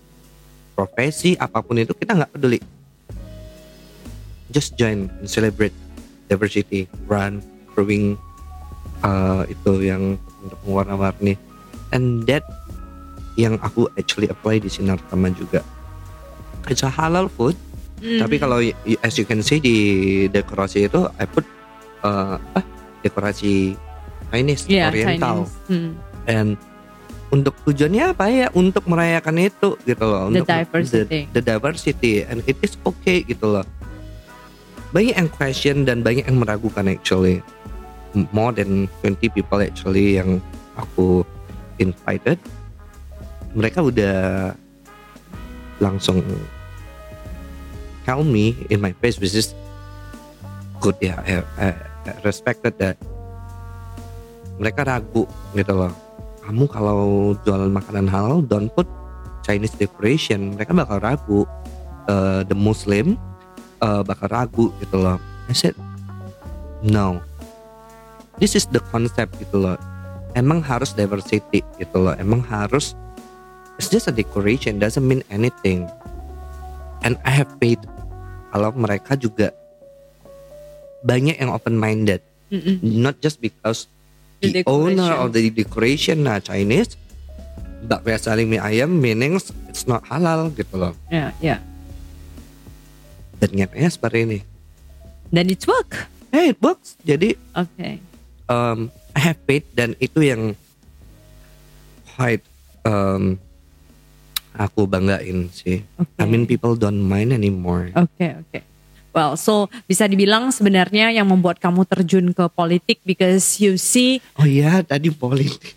[0.79, 2.63] profesi apa pun itu kita nggak peduli.
[4.51, 5.75] Just join and celebrate
[6.31, 7.43] diversity run
[7.75, 8.19] brewing
[9.03, 11.39] uh, itu yang untuk mewarna-warni.
[11.91, 12.47] And that
[13.35, 15.63] yang aku actually apply di sinar taman juga.
[16.71, 17.59] It's a halal food
[18.01, 18.17] Hmm.
[18.19, 19.77] tapi kalau y- y- as you can see di
[20.27, 21.45] dekorasi itu I put
[22.01, 22.65] uh, apa
[23.01, 23.77] dekorasi
[24.29, 25.53] Chinese Iya, Oriental Chinese.
[25.69, 25.91] Hmm.
[26.25, 26.51] and
[27.29, 31.19] untuk tujuannya apa ya untuk merayakan itu gitu loh The untuk diversity.
[31.29, 33.67] the, the diversity and it is okay gitu loh
[34.91, 37.39] banyak yang question dan banyak yang meragukan actually
[38.33, 40.41] more than 20 people actually yang
[40.75, 41.23] aku
[41.77, 42.41] invited
[43.53, 44.19] mereka udah
[45.79, 46.19] langsung
[48.05, 49.53] tell me in my face which is
[50.81, 51.69] good ya I, I,
[52.09, 52.97] I respected that.
[54.61, 55.25] Mereka ragu
[55.57, 55.93] gitu loh.
[56.45, 58.89] Kamu kalau jualan makanan halal don't put
[59.45, 60.57] Chinese decoration.
[60.57, 61.49] Mereka bakal ragu
[62.11, 63.15] Eh, the Muslim
[63.79, 65.19] eh, bakal ragu gitu loh.
[65.47, 65.79] I said
[66.83, 67.23] no.
[68.41, 69.79] This is the concept gitu loh.
[70.35, 72.15] Emang harus diversity gitu loh.
[72.19, 72.99] Emang harus
[73.79, 75.87] it's just a decoration doesn't mean anything
[77.07, 77.81] and I have faith
[78.51, 79.55] kalau mereka juga
[81.07, 82.21] banyak yang open minded
[82.51, 82.83] Mm-mm.
[82.83, 83.87] Not just because
[84.41, 86.97] The the, owner of the decoration are Chinese,
[87.85, 89.37] but we are selling mie ayam meaning
[89.69, 90.97] it's not halal gitu loh.
[91.13, 91.61] Ya, ya.
[93.37, 94.39] Dan nyatanya seperti ini.
[95.29, 96.09] Dan it's work.
[96.33, 96.97] Hey, it works.
[97.05, 98.01] Jadi Oke.
[98.49, 100.57] um, I have faith dan itu yang
[102.17, 102.43] quite
[102.89, 103.37] um,
[104.61, 105.81] aku banggain sih.
[105.97, 106.13] Oke.
[106.21, 107.89] I mean people don't mind anymore.
[107.97, 108.61] Oke, oke.
[109.11, 114.47] Well, so bisa dibilang sebenarnya yang membuat kamu terjun ke politik because you see Oh
[114.47, 115.75] iya tadi politik.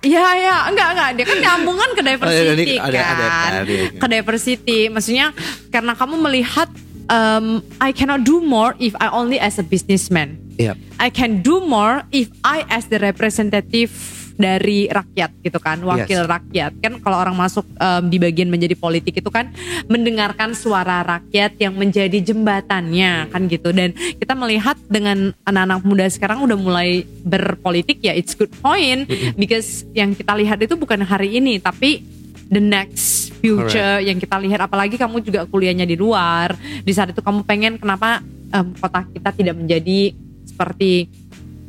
[0.00, 3.08] Iya ya, enggak enggak dia kan nyambungan ke diversity Oh, ada- kan.
[3.08, 5.32] ada- ada- ada- Ke diversity, maksudnya
[5.70, 6.68] karena kamu melihat
[7.08, 10.36] um, I cannot do more if I only as a businessman.
[10.54, 10.76] Iya.
[10.98, 13.90] I can do more if I as the representative
[14.34, 16.30] dari rakyat gitu kan, wakil Yes.
[16.30, 16.72] rakyat.
[16.82, 19.50] Kan kalau orang masuk um, di bagian menjadi politik itu kan
[19.86, 23.70] mendengarkan suara rakyat yang menjadi jembatannya kan gitu.
[23.70, 29.06] Dan kita melihat dengan anak-anak muda sekarang udah mulai berpolitik ya it's good point
[29.38, 32.02] because yang kita lihat itu bukan hari ini tapi
[32.50, 36.54] the next future yang kita lihat apalagi kamu juga kuliahnya di luar.
[36.82, 38.20] Di saat itu kamu pengen kenapa
[38.50, 40.12] em, kota kita tidak menjadi
[40.44, 41.08] seperti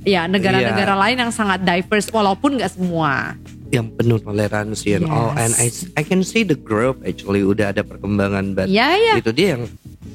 [0.05, 1.01] ya negara-negara Iya.
[1.01, 3.33] lain yang sangat diverse walaupun nggak semua.
[3.67, 5.89] Yang penuh toleransi and all and I Yes.
[5.97, 9.13] I can see the growth actually udah ada perkembangan but Iya, iya.
[9.17, 9.65] itu dia yang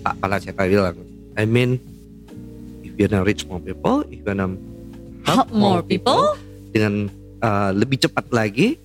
[0.01, 0.97] Pak Palaceta bilang.
[1.35, 1.83] I mean
[2.81, 4.55] if you wanna reach more people, if you wanna
[5.21, 6.39] Help more people.
[6.71, 7.11] dengan
[7.41, 8.79] uh, lebih cepat lagi.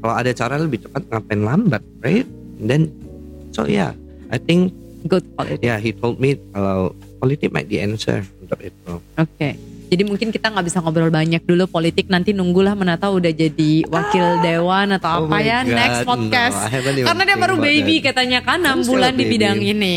[0.00, 2.24] Kalau ada cara lebih cepat ngapain lambat, right?
[2.58, 2.82] And then
[3.52, 3.92] so yeah,
[4.28, 4.72] I think
[5.04, 5.60] Good politik.
[5.60, 8.92] yeah he told me kalau politik might the answer untuk itu.
[9.14, 9.60] Oke.
[9.88, 14.40] Jadi mungkin kita nggak bisa ngobrol banyak dulu politik nanti nunggulah menata udah jadi wakil
[14.42, 16.58] dewan atau Oh apa ya God, next no, podcast.
[16.72, 18.04] Even Karena dia baru baby that.
[18.10, 19.94] katanya kan 6 I'm still bulan di bidang ini.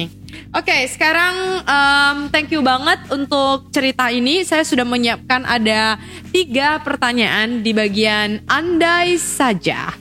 [0.56, 4.44] Oke, sekarang um, thank you banget untuk cerita ini.
[4.48, 6.00] Saya sudah menyiapkan ada
[6.32, 9.92] tiga pertanyaan di bagian andai saja.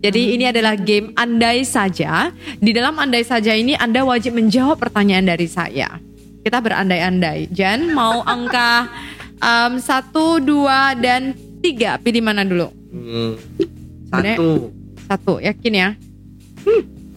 [0.00, 2.32] Jadi ini adalah game andai saja.
[2.56, 6.00] Di dalam andai saja ini Anda wajib menjawab pertanyaan dari saya.
[6.40, 7.52] Kita berandai-andai.
[7.52, 8.88] Jan mau angka
[9.40, 11.34] um, satu, dua, dan
[11.64, 11.96] tiga.
[11.98, 12.70] Pilih mana dulu?
[12.92, 13.34] Hmm,
[14.12, 14.48] satu.
[15.10, 15.88] Satu, yakin ya?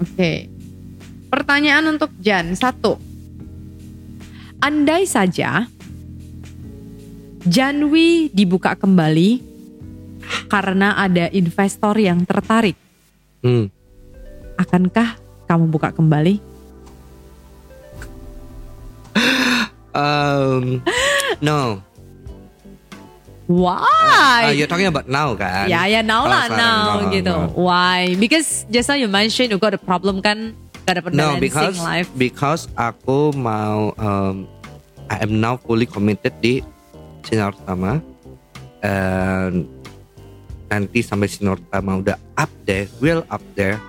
[0.02, 0.50] Oke.
[1.30, 2.98] Pertanyaan untuk Jan, satu.
[4.64, 5.68] Andai saja
[7.44, 9.44] Janwi dibuka kembali
[10.48, 12.80] karena ada investor yang tertarik.
[13.44, 13.68] Hmm.
[14.56, 15.20] Akankah
[15.52, 16.40] kamu buka kembali?
[19.94, 20.80] Um,
[21.44, 21.84] no.
[23.44, 24.48] Why?
[24.48, 25.68] Uh, you're talking about now kan?
[25.68, 27.28] Ya ya now Kalau lah now no, gitu.
[27.28, 27.52] no.
[27.60, 28.16] Why?
[28.16, 30.56] Because just now you mentioned you got a problem kan
[30.88, 32.08] gak dapat No, because life.
[32.16, 34.48] because aku mau um,
[35.12, 36.64] I am now fully committed di
[37.24, 38.00] sinar utama
[38.84, 39.68] and
[40.72, 43.80] nanti sampai sinar utama udah up there, will up there,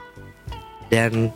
[0.91, 1.31] dan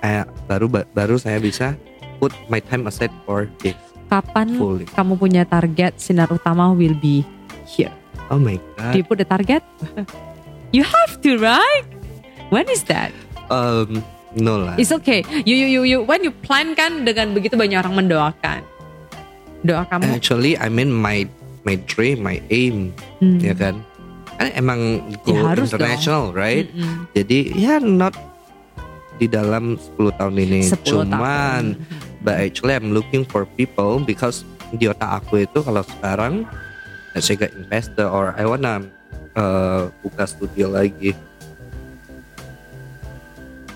[0.00, 1.76] eh, baru baru saya bisa
[2.20, 3.76] put my time aside for this.
[4.12, 4.84] Kapan Fully.
[4.92, 7.24] kamu punya target sinar utama will be
[7.64, 7.88] here?
[8.28, 8.92] Oh my Do god.
[8.92, 9.64] you put the target?
[10.76, 11.88] you have to, right?
[12.52, 13.08] When is that?
[13.48, 14.04] Um,
[14.36, 14.76] no lah.
[14.76, 15.24] It's okay.
[15.48, 18.60] You you you you when you plan kan dengan begitu banyak orang mendoakan.
[19.64, 20.12] Doa kamu.
[20.12, 21.24] Actually, I mean my
[21.64, 22.92] my dream, my aim,
[23.24, 23.40] Hmm.
[23.40, 23.80] ya kan?
[24.36, 24.80] Kan emang
[25.24, 26.68] go Ya, harus international, right?
[26.68, 27.08] Mm-mm.
[27.16, 28.12] Jadi ya not
[29.16, 32.11] di dalam 10 tahun ini 10 cuman tahun.
[32.22, 36.48] But actually I'm looking for people because di otak aku itu kalau sekarang
[37.12, 38.86] let's say ke investor or I wanna
[39.34, 41.12] uh, buka studio lagi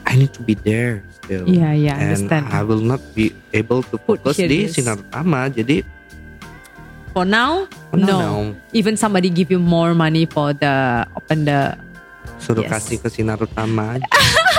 [0.07, 2.44] I need to be there still Iya, iya, and understand.
[2.49, 4.78] I will not be able to Put focus di this.
[4.78, 5.82] sinar utama jadi
[7.11, 8.20] For now, For now, no.
[8.20, 8.32] no.
[8.76, 11.74] Even somebody give you more money for the open the.
[12.36, 12.70] suruh Yes.
[12.76, 14.05] kasih ke sinar utama aja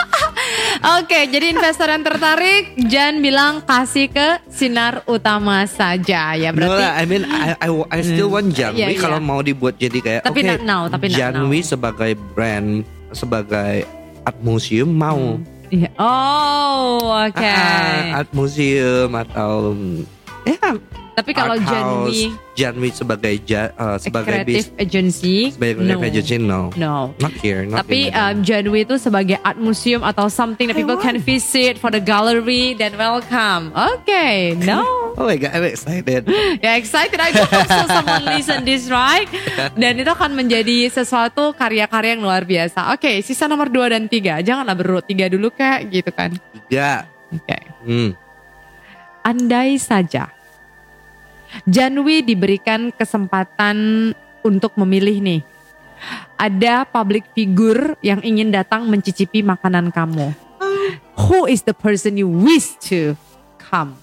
[0.90, 6.80] Oke, jadi investor yang tertarik, Jan bilang kasih ke sinar utama saja ya No berarti.
[6.80, 8.98] lah, I mean I, I, I still want Janwi Iya, iya.
[8.98, 11.68] kalau mau dibuat jadi kayak Tapi oke, not now, tapi not Janwi now.
[11.68, 12.70] sebagai brand
[13.12, 13.84] sebagai
[14.24, 15.36] art museum mau
[15.68, 15.92] Iya.
[16.00, 17.44] Oh, oke.
[17.44, 19.76] Ah, art museum atau
[20.48, 20.72] ya
[21.18, 21.58] Tapi kalau.
[21.58, 25.82] Janwi Janwi sebagai ja, uh, sebagai bis, creative agency, sebagai no.
[25.82, 26.62] creative agency no.
[26.78, 27.18] No.
[27.18, 31.18] Not here, not Tapi um, Janwi itu sebagai art museum atau something that people can
[31.18, 33.74] visit for the gallery, then welcome.
[33.74, 34.86] Okay, no.
[35.18, 36.30] Oh my god, I'm excited.
[36.66, 39.26] Ya excited I hope so someone listen this right
[39.74, 44.46] Dan itu akan menjadi sesuatu karya-karya yang luar biasa Oke sisa nomor 2 dan 3
[44.46, 46.38] Janganlah berurut 3 dulu kayak gitu kan
[46.70, 47.10] Tiga.
[47.34, 48.14] Oke Hmm.
[49.26, 50.37] Andai saja
[51.66, 54.12] Janwi diberikan kesempatan
[54.44, 55.42] untuk memilih nih.
[56.38, 60.30] Ada public figure yang ingin datang mencicipi makanan kamu.
[61.26, 63.18] Who is the person you wish to
[63.58, 63.98] come?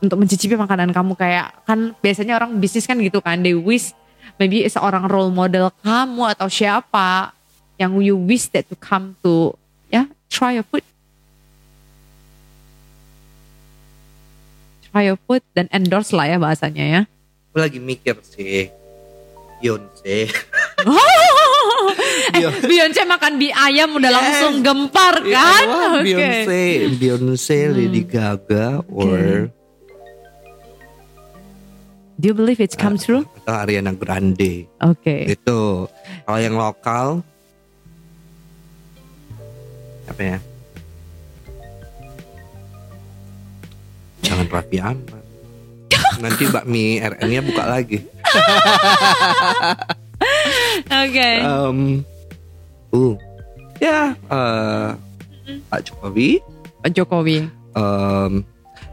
[0.00, 3.44] Untuk mencicipi makanan kamu kayak kan biasanya orang bisnis kan gitu kan.
[3.44, 3.92] They wish
[4.40, 7.36] maybe seorang role model kamu atau siapa
[7.76, 9.52] yang you wish that to come to
[9.92, 10.85] ya try your food.
[15.02, 17.00] Your food dan endorse lah ya bahasanya ya.
[17.50, 18.70] Aku lagi mikir sih
[19.58, 20.28] Beyonce.
[22.36, 24.16] eh, Beyonce makan mie ayam udah Yes.
[24.20, 25.66] langsung gempar Yeah, kan?
[25.66, 26.04] Want Oke.
[26.04, 26.60] Beyonce,
[26.94, 29.48] Beyonce, Lady Gaga, or
[32.16, 33.28] Do you believe it's come true?
[33.44, 34.64] atau Ariana Grande.
[34.80, 35.28] Oke.
[35.28, 35.84] Itu
[36.24, 37.20] kalau yang lokal
[40.06, 40.38] apa ya?
[44.26, 45.22] Jangan Raffi Ahmad.
[46.22, 47.98] Nanti bakmi RN-nya buka lagi.
[50.86, 51.30] Oke.
[51.40, 51.78] Um,
[52.90, 53.14] uh,
[53.78, 54.88] ya, eh,
[55.68, 56.40] Pak Jokowi,
[56.82, 57.38] Pak Jokowi.
[57.72, 58.42] um,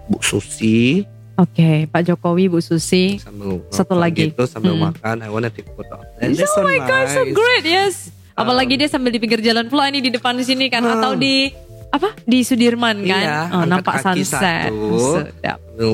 [0.05, 3.17] Bu Susi, Oke, Pak Jokowi, Bu Susi.
[3.17, 4.29] sambil Satu lagi.
[4.29, 4.91] gitu, sambil Hmm.
[4.91, 6.29] makan, I wanna take photo that.
[6.29, 7.34] oh my god, so nice.
[7.34, 7.95] great, yes.
[8.34, 10.93] Apalagi dia sambil di pinggir jalan pula ini di depan sini kan Hmm.
[10.95, 11.49] atau di
[11.94, 12.10] apa?
[12.26, 13.22] Di Sudirman kan?
[13.22, 14.74] Iya, oh, nampak kaki sunset.
[14.74, 15.22] satu.
[15.22, 15.58] Sedap.
[15.62, 15.91] Sambil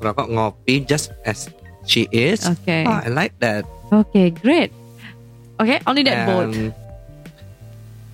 [0.00, 1.52] merokok ngopi just as
[1.84, 2.48] she is.
[2.48, 2.88] Oke.
[2.88, 3.68] Oh, I like that.
[3.92, 4.72] Oke, great.
[5.60, 6.24] Oke, only that.
[6.28, 6.72] And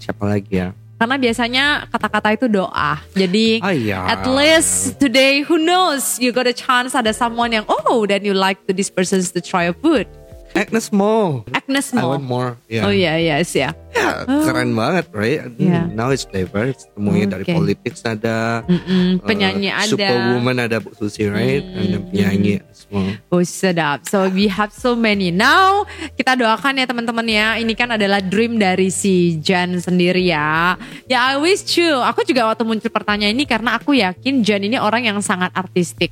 [0.03, 0.75] siapa lagi ya?
[1.01, 3.01] Karena biasanya kata-kata itu doa.
[3.17, 4.05] Jadi Oh iya.
[4.05, 6.21] At least today, who knows?
[6.21, 9.41] You got a chance ada someone yang oh, then you like to this person to
[9.41, 10.05] try your food.
[10.51, 11.47] Agnes Mo.
[11.55, 12.09] Agnes I Mo.
[12.11, 12.51] want more.
[12.67, 12.87] Yeah.
[12.87, 13.71] Oh iya, yes ya.
[13.91, 15.47] Ya, keren banget, right?
[15.47, 15.87] Hmm, Yeah.
[15.91, 16.87] Now it's diverse.
[16.95, 17.55] Semuanya dari Oke.
[17.55, 18.63] politics ada.
[18.67, 19.91] Mm-mm, uh, penyanyi ada.
[19.91, 21.63] Superwoman ada Bu Susi, right?
[21.63, 23.19] Ada penyanyi semua.
[23.31, 24.07] Oh sedap.
[24.07, 25.31] So we have so many.
[25.31, 27.59] Now kita doakan ya teman-teman ya.
[27.59, 30.75] Ini kan adalah dream dari si Jan sendiri ya.
[31.07, 31.95] Ya I wish you.
[31.95, 36.11] Aku juga waktu muncul pertanyaan ini karena aku yakin Jan ini orang yang sangat artistik.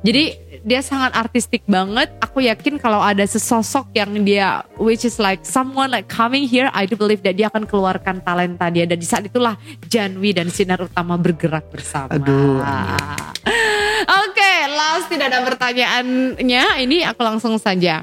[0.00, 0.32] Jadi
[0.64, 2.08] dia sangat artistik banget.
[2.24, 6.88] Aku yakin kalau ada sesosok yang dia which is like someone like coming here, I
[6.88, 10.80] do believe that dia akan keluarkan talenta dia dan di saat itulah Janwi dan Sinar
[10.80, 12.16] Utama bergerak bersama.
[12.16, 12.64] Aduh,
[14.24, 16.64] Oke, last tidak ada pertanyaannya.
[16.80, 18.00] Ini aku langsung saja.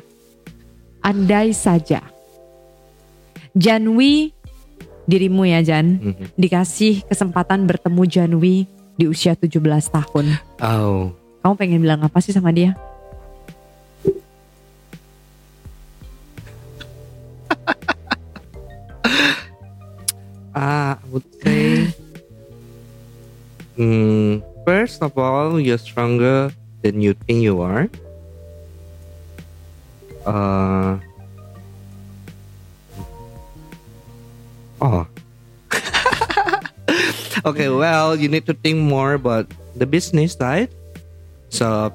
[1.01, 2.01] Andai saja
[3.55, 4.37] Janwi
[5.07, 6.25] dirimu ya Jan Mhm.
[6.35, 8.55] dikasih kesempatan bertemu Janwi
[8.93, 10.35] di usia 17 tahun.
[10.61, 11.09] Oh,
[11.47, 12.75] Kamu pengen bilang apa sih sama dia?
[20.51, 21.87] Ah, I would say,
[23.79, 26.51] mm, first of all, you're stronger
[26.83, 27.87] than you think you are.
[30.27, 30.99] Uh,
[34.83, 35.07] oh.
[37.47, 40.73] okay, well, you need to think more about the business side.
[41.47, 41.91] So,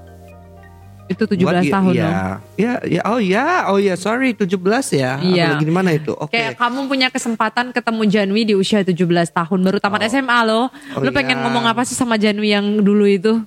[1.10, 4.48] Itu 17 what tahun ya, ya, ya, oh ya, oh ya, sorry, 17
[4.96, 5.20] ya.
[5.20, 5.60] Iya.
[5.60, 6.16] Di mana itu?
[6.16, 6.32] Oke.
[6.32, 8.96] Kayak kamu punya kesempatan ketemu Janwi di usia 17
[9.28, 10.72] tahun baru tamat SMA loh.
[10.96, 11.44] Oh, Lu pengen iya.
[11.44, 13.44] ngomong apa sih sama Janwi yang dulu itu?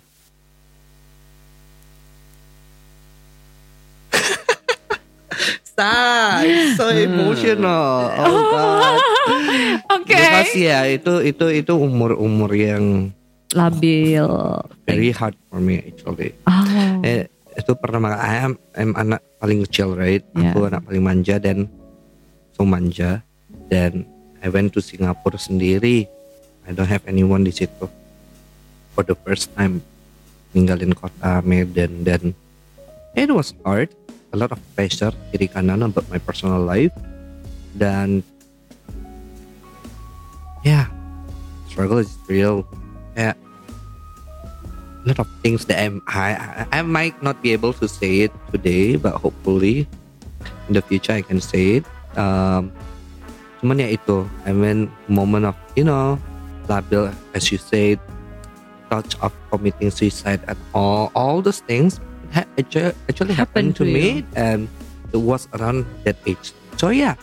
[6.45, 8.13] It's so emotional.
[8.15, 8.99] Oh God.
[9.99, 10.15] Oke.
[10.15, 13.09] Because ya itu itu itu umur umur yang
[13.55, 14.27] Labil.
[14.83, 16.35] very hard for me actually.
[16.43, 16.99] Oh.
[17.07, 20.21] Eh, itu pertama I am, I'm anak paling kecil right.
[20.35, 20.51] Yeah.
[20.51, 21.71] Aku anak paling manja dan
[22.51, 23.23] so manja
[23.71, 24.03] dan
[24.43, 26.05] I went to Singapura sendiri.
[26.67, 27.87] I don't have anyone di situ
[28.95, 29.83] for the first time
[30.55, 32.31] ninggalin kota Medan dan
[33.11, 33.91] it was hard
[34.31, 36.95] a lot of pressure kiri kanan about my personal life
[37.75, 38.23] dan
[40.63, 40.87] yeah
[41.67, 42.63] struggle is real
[43.19, 43.35] a
[45.05, 48.95] lot of things that I'm, I, I might not be able to say it today
[48.97, 49.87] but hopefully
[50.67, 51.85] in the future I can say it.
[52.17, 52.71] Um,
[53.61, 56.17] cuman ya itu I mean moment of you know
[56.65, 57.99] labil as you said
[58.89, 61.97] touch of committing suicide and all all those things
[62.31, 64.05] ha- actually, actually happened, Happened to to, me
[64.37, 64.69] and
[65.13, 66.53] it was around that age.
[66.77, 67.15] So yeah.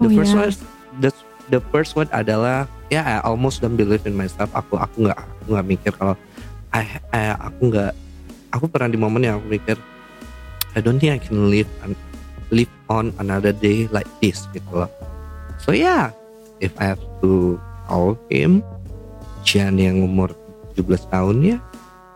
[0.00, 0.40] The Oh, first yeah.
[0.42, 0.52] one
[0.98, 1.10] the
[1.48, 4.50] the first one adalah yeah I almost don't believe in myself.
[4.50, 6.18] Aku aku nggak nggak mikir kalau
[6.72, 7.92] I, I- aku nggak
[8.52, 9.76] aku pernah di momen yang aku mikir
[10.72, 11.92] I don't think I can live and
[12.52, 14.90] live on another day like this gitu loh
[15.60, 16.12] so yeah
[16.60, 17.56] if I have to
[17.88, 18.64] call him
[19.44, 20.32] Jian yang umur
[20.76, 21.58] 17 tahun ya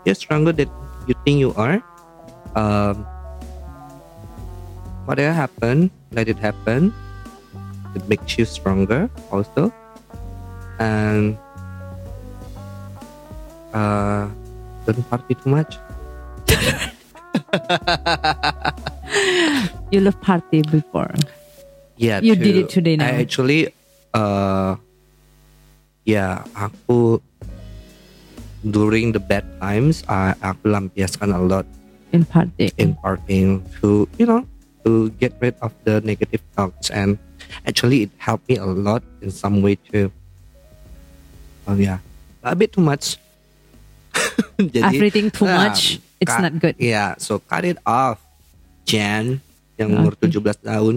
[0.07, 0.71] you're stronger than
[1.11, 1.83] you think you are.
[2.55, 3.07] Um,
[5.07, 6.95] whatever happen, let it happen.
[7.95, 9.73] It makes you stronger also,
[10.79, 11.35] and
[13.73, 14.29] uh,
[14.87, 15.79] don't party too much.
[19.91, 21.15] You love party before.
[21.97, 23.07] Yeah, You did it today now.
[23.07, 23.71] I actually,
[24.13, 24.77] uh,
[26.05, 27.23] ya aku
[28.67, 31.67] during the bad times, I, aku lampiaskan a lot
[32.11, 32.71] In party.
[32.79, 34.43] in partying to you know
[34.85, 37.19] to get rid of the negative thoughts and
[37.67, 40.11] actually it helped me a lot in some way too.
[41.67, 41.99] Oh yeah,
[42.43, 43.19] a bit too much.
[44.75, 46.75] Jadi, Everything too ah, much, it's cut- not good.
[46.81, 48.21] Yeah, so cut it off,
[48.89, 49.45] Jan
[49.77, 50.33] yang umur Okay.
[50.33, 50.97] 17 tahun.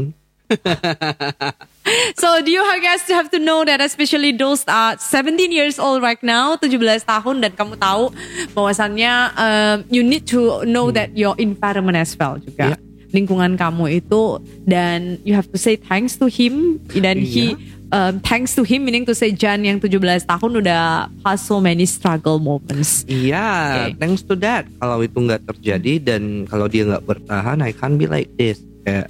[2.17, 6.21] So do you guys have to know that especially those uh, 17 years old right
[6.21, 8.13] now, 17 tahun dan kamu tahu
[8.53, 12.77] bahwasannya um, you need to know that your environment as well juga.
[12.77, 12.79] Yeah.
[13.09, 14.37] Lingkungan kamu itu
[14.69, 17.57] dan you have to say thanks to him dan he
[17.89, 20.83] um, thanks to him meaning to say Jan yang 17 tahun udah
[21.19, 23.03] pass so many struggle moments.
[23.05, 23.47] Iya,
[23.89, 23.89] Okay.
[23.97, 24.65] thanks to that.
[24.75, 28.57] Kalau itu nggak terjadi dan kalau dia nggak bertahan, I can't be like this.
[28.81, 29.07] Kayak,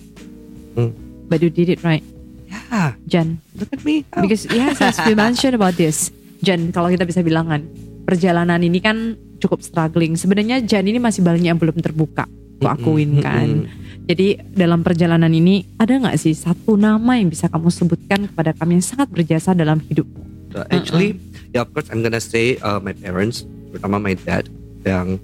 [0.76, 0.92] hmm,
[1.26, 2.02] But you did it right,
[2.48, 3.38] ya, Jan.
[3.54, 4.02] look at me.
[4.12, 4.26] Oh.
[4.26, 6.10] Because yes, as we mentioned about this,
[6.40, 7.62] Jan, kalau kita bisa bilangan,
[8.04, 10.18] perjalanan ini kan cukup struggling.
[10.18, 12.26] Sebenarnya Jan ini masih banyak yang belum terbuka.
[12.60, 13.48] Aku akuin kan.
[13.64, 13.89] mm-mm.
[14.10, 18.82] Jadi dalam perjalanan ini ada nggak sih satu nama yang bisa kamu sebutkan kepada kami
[18.82, 20.10] yang sangat berjasa dalam hidup?
[20.50, 21.22] So actually,
[21.54, 24.50] yeah, of course, I'm gonna say uh, my parents, terutama my dad,
[24.82, 25.22] yang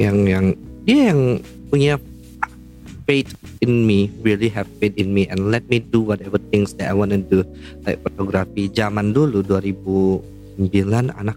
[0.00, 0.44] yang yang
[0.88, 2.00] dia yang punya
[3.04, 6.88] faith in me, really have faith in me, and let me do whatever things that
[6.88, 7.44] I want to do,
[7.84, 8.72] like fotografi.
[8.72, 10.64] Zaman dulu 2009
[11.12, 11.36] anak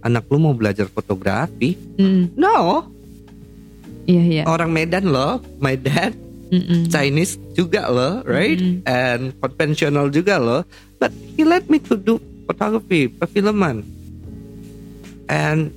[0.00, 1.76] anak lu mau belajar fotografi?
[2.00, 2.88] Hmm, No,
[4.06, 4.42] iya iya.
[4.46, 6.14] orang Medan loh, my dad.
[6.46, 6.86] Mm-mm.
[6.86, 8.54] Chinese juga loh, right?
[8.54, 8.86] Mm.
[8.86, 10.62] And conventional juga loh.
[11.02, 13.82] But he let me to do photography, perfilman.
[15.26, 15.74] And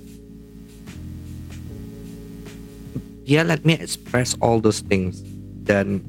[3.25, 5.25] dia let me express all those things.
[5.65, 6.05] Dan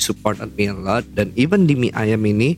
[0.00, 1.04] supported me a lot.
[1.12, 2.56] Dan even di Mi Ayam ini,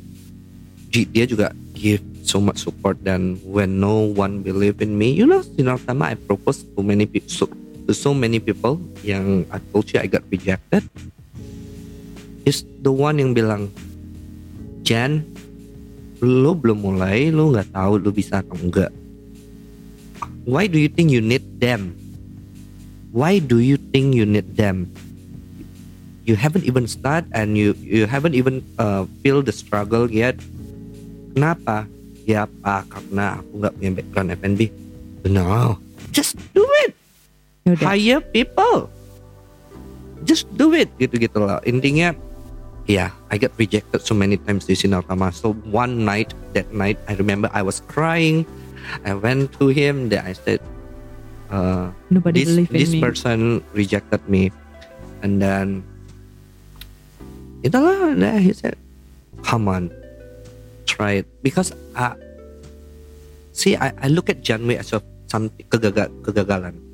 [0.90, 2.98] di- dia juga give so much support.
[3.02, 7.06] Dan when no one believe in me, you know, Sinar Tama, I proposed to many
[7.10, 7.46] people, so,
[7.88, 10.84] to so many people yang I told you I got rejected.
[12.44, 13.72] Is the one yang bilang,
[14.84, 15.24] Jan,
[16.20, 18.92] lu belum mulai, lu nggak tahu lu bisa atau enggak.
[20.44, 21.96] Why do you think you need them?
[23.12, 24.92] Why do you think you need them?
[26.28, 30.36] You haven't even start and you you haven't even uh, feel the struggle yet.
[31.32, 31.88] Kenapa?
[32.28, 32.84] Ya apa?
[32.84, 34.60] Karena aku nggak punya background F&B.
[35.24, 35.80] No,
[36.12, 36.97] just do it.
[37.68, 37.84] Yaudah.
[37.84, 38.88] Hire people.
[40.24, 41.60] Just do it gitu-gitu loh.
[41.68, 42.16] Intinya
[42.88, 45.30] yeah, I got rejected so many times di Sinar Tama.
[45.30, 48.48] So one night, that night, I remember I was crying.
[49.04, 50.08] I went to him.
[50.08, 50.64] Then I said,
[51.52, 53.00] uh, Nobody this believe in this me.
[53.04, 53.38] person
[53.76, 54.48] rejected me,
[55.20, 55.84] and then
[57.60, 58.16] itulah.
[58.16, 58.80] Then he said,
[59.44, 59.92] come on,
[60.88, 62.16] try it because uh,
[63.52, 66.87] see, I, I look at Janway as a something kegagal, kegagalan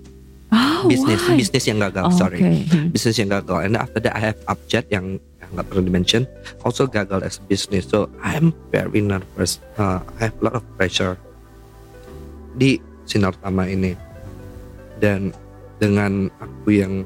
[0.86, 1.36] bisnis why?
[1.36, 2.38] bisnis yang gagal Oh, sorry.
[2.40, 2.56] okay.
[2.94, 3.58] Bisnis yang gagal.
[3.64, 5.18] And after that I have Upjet yang
[5.54, 6.24] nggak perlu dimention.
[6.62, 7.86] Also gagal as a business.
[7.86, 9.62] So I'm very nervous.
[9.74, 11.14] Uh, I have a lot of pressure
[12.54, 13.94] di sinar tama ini.
[14.98, 15.30] Dan
[15.78, 17.02] dengan aku yang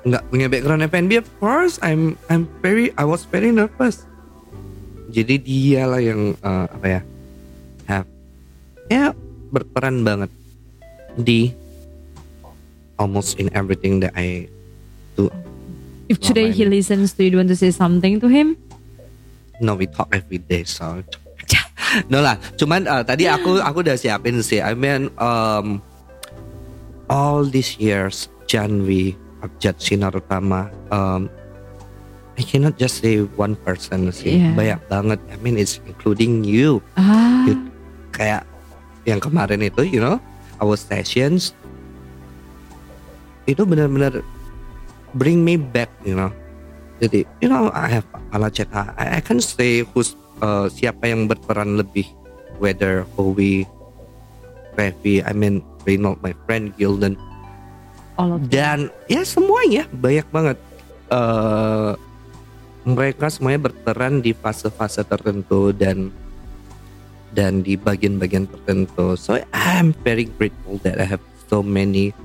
[0.00, 4.08] nggak punya background F&B of course I'm I'm very I was very nervous.
[5.10, 7.00] Jadi dia lah yang uh, apa ya
[7.84, 8.08] have
[8.86, 9.10] ya
[9.50, 10.30] berperan banget
[11.18, 11.50] di
[13.00, 14.52] almost in everything that I
[15.16, 15.32] do
[16.10, 18.58] If today he listens to you, do you want to say something to him?
[19.62, 21.06] No, we talk every day, so.
[22.10, 24.58] no lah, cuman uh, tadi aku aku udah siapin sih.
[24.58, 25.78] I mean, um,
[27.06, 31.30] all these years, Janvi, Abjad, Sinar Utama, um,
[32.34, 34.42] I cannot just say one person sih.
[34.42, 34.58] Yeah.
[34.58, 35.18] Banyak banget.
[35.30, 36.82] I mean, it's including you.
[36.98, 37.70] Ah, You-
[38.10, 38.50] Kayak
[39.06, 40.18] yang kemarin itu, you know,
[40.58, 41.54] our sessions
[43.52, 44.22] itu benar-benar
[45.14, 46.30] bring me back, you know.
[47.00, 48.92] Jadi, you know, I have ala ceta.
[48.94, 52.04] I, I can say who's uh, siapa yang berperan lebih,
[52.60, 53.64] whether Howie,
[54.76, 57.16] Revi, I mean Reynold, my friend Gildan,
[58.20, 60.58] all of dan ya semuanya banyak banget.
[61.08, 61.96] Eh
[62.84, 66.08] mereka semuanya berperan di fase-fase tertentu dan
[67.36, 69.14] dan di bagian-bagian tertentu.
[69.14, 72.16] So I'm very grateful that I have so many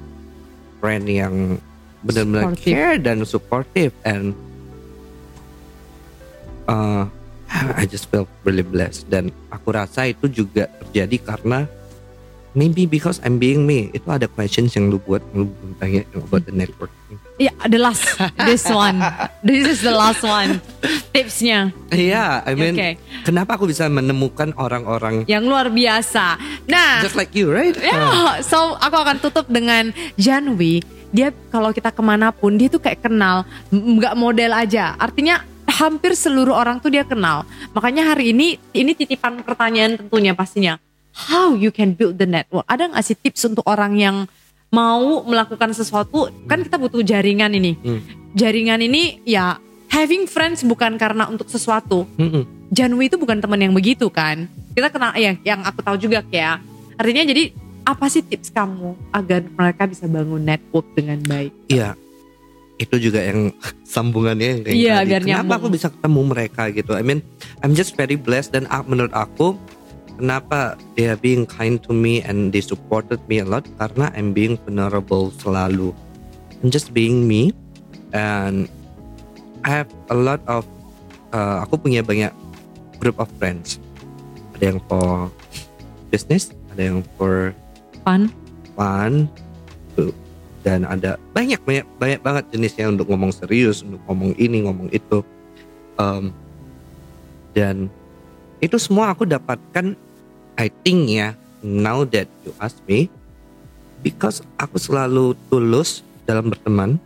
[0.85, 1.57] friend yang
[2.05, 4.37] benar-benar care dan supportive and
[6.69, 7.09] uh,
[7.81, 9.09] I just feel really blessed.
[9.09, 11.65] Dan aku rasa itu juga terjadi karena
[12.55, 16.47] maybe because I'm being me itu ada questions yang lu buat lu belum tanya about
[16.47, 18.15] the networking Ya, the last,
[18.47, 18.95] this one,
[19.43, 20.63] this is the last one.
[21.11, 22.95] Tipsnya Iya, I mean, Okay.
[23.27, 26.39] kenapa aku bisa menemukan orang-orang yang luar biasa.
[26.71, 27.75] Nah, just like you, right?
[27.75, 30.79] Ya, so aku akan tutup dengan Janwi.
[31.11, 34.95] Dia kalau kita ke mana pun dia tuh kayak kenal, nggak model aja.
[34.95, 37.43] Artinya hampir seluruh orang tuh dia kenal.
[37.75, 40.79] Makanya hari ini ini titipan pertanyaan tentunya pastinya.
[41.15, 42.67] How you can build the network?
[42.67, 44.27] Ada nggak sih tips untuk orang yang
[44.67, 46.27] mau melakukan sesuatu?
[46.43, 47.79] Kan kita butuh jaringan ini.
[47.79, 48.03] Hmm.
[48.35, 49.55] Jaringan ini ya
[49.87, 52.03] having friends bukan karena untuk sesuatu.
[52.19, 52.43] Mm-mm.
[52.67, 54.51] Janwi itu bukan teman yang begitu kan.
[54.75, 56.59] Kita kenal ya yang aku tahu juga kayak
[56.99, 57.55] artinya jadi
[57.87, 61.55] apa sih tips kamu agar mereka bisa bangun network dengan baik?
[61.71, 61.95] Iya,
[62.75, 63.55] itu juga yang
[63.87, 65.07] sambungannya yang kayak Iya, tadi.
[65.07, 65.55] biar Kenapa nyambung.
[65.55, 66.91] aku bisa ketemu mereka gitu?
[66.91, 67.23] I mean,
[67.63, 69.55] I'm just very blessed dan menurut aku
[70.17, 74.31] kenapa they are being kind to me and they supported me a lot karena I'm
[74.31, 75.93] being vulnerable selalu.
[76.61, 77.51] I'm just being me
[78.15, 78.67] and
[79.61, 80.63] I have a lot of
[81.35, 82.31] uh, aku punya banyak
[82.97, 83.77] group of friends.
[84.55, 85.27] Ada yang for
[86.09, 87.51] business, ada yang for
[88.05, 88.29] Fun?
[88.77, 89.25] fun
[89.97, 90.13] tuh.
[90.65, 95.21] dan ada banyak banyak banyak banget jenisnya untuk ngomong serius untuk ngomong ini ngomong itu
[95.95, 96.35] Em,
[97.55, 97.87] dan
[98.65, 99.93] itu semua aku dapatkan
[100.57, 103.07] I think ya now that you ask me
[104.01, 106.97] because aku selalu tulus dalam berteman.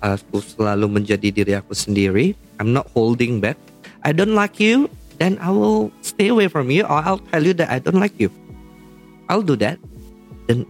[0.00, 2.32] Aku selalu menjadi diri aku sendiri.
[2.56, 3.60] I'm not holding back.
[4.00, 4.88] I don't like you
[5.20, 8.16] then I will stay away from you or I'll tell you that I don't like
[8.16, 8.32] you.
[9.28, 9.76] I'll do that.
[10.48, 10.64] Dan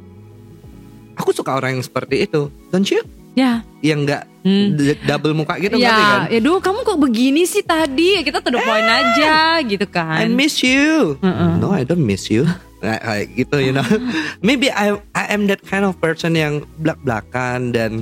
[1.15, 2.51] aku suka orang yang seperti itu.
[2.75, 3.63] Don't you Ya.
[3.81, 4.73] yang nggak Hmm.
[5.05, 8.17] double muka gitu ngerti kan Ya, ya duh kamu kok begini sih tadi?
[8.21, 10.33] Kita to the point aja gitu I kan.
[10.33, 11.61] miss you Mm-mm.
[11.61, 12.49] no I don't miss you
[12.81, 13.85] Kayak- kayak gitu you know
[14.41, 18.01] maybe I I am that kind of person yang belak belakan dan.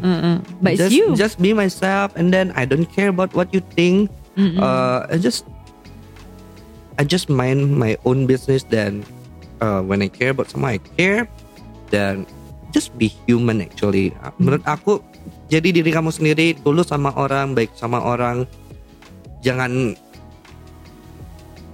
[0.59, 1.07] But it's just you.
[1.13, 4.57] just be myself and then I don't care about what you think Mm-mm.
[4.57, 5.43] uh, I just
[6.95, 9.03] I just mind my own business dan
[9.59, 11.27] uh, when I care about someone I care
[11.91, 12.31] dan
[12.71, 15.03] just be human actually menurut aku
[15.49, 18.45] jadi diri kamu sendiri tulus sama orang baik sama orang
[19.41, 19.97] jangan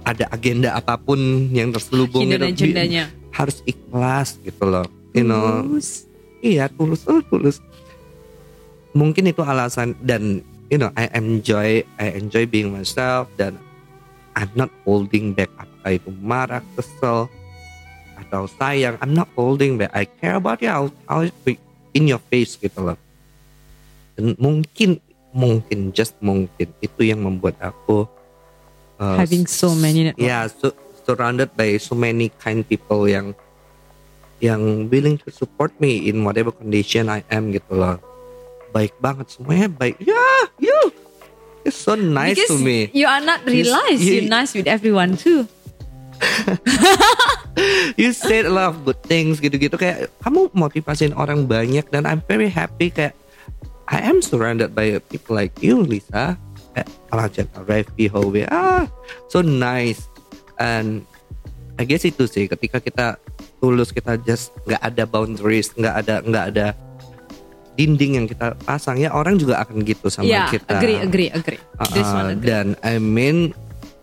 [0.05, 1.17] ada agenda apa pun
[1.49, 2.45] yang terselubung gitu.
[2.45, 3.09] agendanya.
[3.35, 6.05] harus ikhlas gitu loh you know Tulus.
[6.45, 7.57] Iya tulus, oh, tulus.
[8.93, 13.57] Mungkin itu alasan dan you know I enjoy I enjoy being myself dan
[14.37, 17.25] I'm not holding back apakah itu marah, kesel
[18.13, 19.01] atau sayang.
[19.01, 19.89] I'm not holding back.
[19.97, 20.69] I care about you.
[20.69, 21.57] I'll, I'll be
[21.97, 22.97] in your face gitu loh.
[24.15, 24.97] Dan mungkin
[25.29, 28.07] mungkin just mungkin itu yang membuat aku
[28.95, 30.23] uh, Having so many network.
[30.23, 30.71] yeah so,
[31.03, 33.35] surrounded by so many kind people yang
[34.39, 37.99] yang willing to support me in whatever condition I am gitu loh.
[38.71, 39.99] Baik banget semuanya baik.
[39.99, 40.23] Ya
[40.55, 40.75] you
[41.63, 42.87] it's so nice Because to me.
[42.91, 45.47] you are not You- realized you- you're nice with everyone too.
[47.99, 49.75] you said a lot of good things gitu-gitu.
[49.75, 53.15] Kayak kamu motivasiin orang banyak dan I'm very happy kayak
[53.85, 56.37] I am surrounded by people like you Lisa
[56.73, 58.89] kayak Alajan Revi Howe ah
[59.31, 60.09] so nice
[60.57, 61.05] and
[61.75, 63.19] I guess itu sih ketika kita
[63.59, 66.67] tulus kita just nggak ada boundaries nggak ada nggak ada
[67.75, 71.59] dinding yang kita pasang ya orang juga akan gitu sama Yeah, kita agree, agree, agree.
[71.75, 72.47] Uh, This uh, one agree.
[72.47, 73.51] dan I mean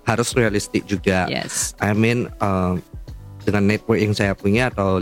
[0.04, 1.72] harus realistik juga Yes.
[1.80, 2.76] I mean uh,
[3.42, 5.00] dengan network yang saya punya atau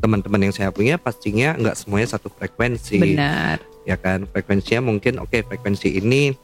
[0.00, 3.60] teman-teman yang saya punya pastinya nggak semuanya satu frekuensi Benar.
[3.86, 4.26] Ya kan?
[4.28, 6.34] Frekuensinya mungkin oke frekuensi ini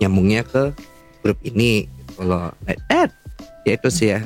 [0.00, 0.72] nyambungnya ke
[1.20, 1.90] grup ini.
[2.16, 3.12] Loh like that
[3.68, 4.24] ya itu sih ya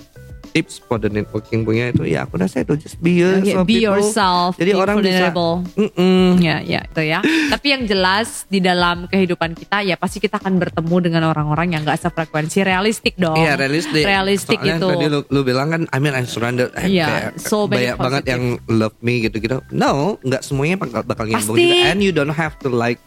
[0.50, 3.94] tips for the networking punya itu ya aku rasa itu just be yourself be people.
[3.98, 4.58] yourself.
[4.58, 5.54] jadi be orang bisa vulnerable.
[5.74, 6.26] Mm-mm.
[6.40, 7.18] Ya, ya, itu ya.
[7.22, 11.82] Tapi yang jelas di dalam kehidupan kita ya pasti kita akan bertemu dengan orang-orang yang
[11.82, 13.36] gak sefrekuensi realistik dong.
[13.36, 14.02] Iya realistik.
[14.02, 14.88] Realistik Soalnya gitu.
[14.90, 16.72] Tadi lu, lu bilang kan, I mean I'm surrounded.
[16.76, 18.32] eh, Iya, kayak so banyak banget positive.
[18.34, 19.58] yang love me gitu-gitu.
[19.70, 21.88] No, nggak semuanya bakal, bakal nyambung juga.
[21.90, 22.98] And you don't have to like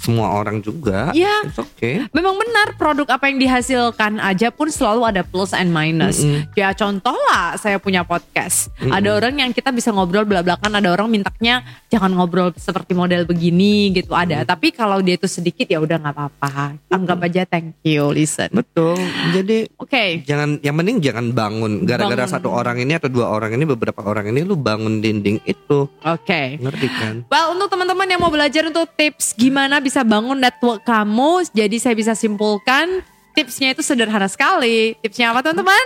[0.00, 1.12] semua orang juga.
[1.12, 1.44] Iya.
[1.44, 2.08] It's okay.
[2.16, 6.24] Memang benar produk apa yang dihasilkan aja pun selalu ada plus and minus.
[6.56, 8.72] Ya contoh lah saya punya podcast.
[8.80, 11.60] Ada orang yang kita bisa ngobrol belak-belakan, ada orang mintanya
[11.92, 14.40] jangan ngobrol seperti model begini gitu ada.
[14.48, 16.80] Tapi kalau dia itu sedikit ya udah nggak apa-apa.
[16.88, 18.48] Anggap aja thank you listen.
[18.56, 18.96] Betul.
[19.36, 20.24] Jadi Oke.
[20.24, 24.32] jangan yang penting jangan bangun gara-gara satu orang ini atau dua orang ini beberapa orang
[24.32, 25.90] ini lu bangun dinding itu.
[26.06, 26.56] Oke.
[26.56, 27.14] Ngerti kan?
[27.28, 31.94] Well, untuk teman-teman yang mau belajar untuk tips gimana bisa bangun network kamu, jadi saya
[31.94, 33.02] bisa simpulkan
[33.34, 34.98] tipsnya itu sederhana sekali.
[34.98, 35.84] Tipsnya apa teman-teman?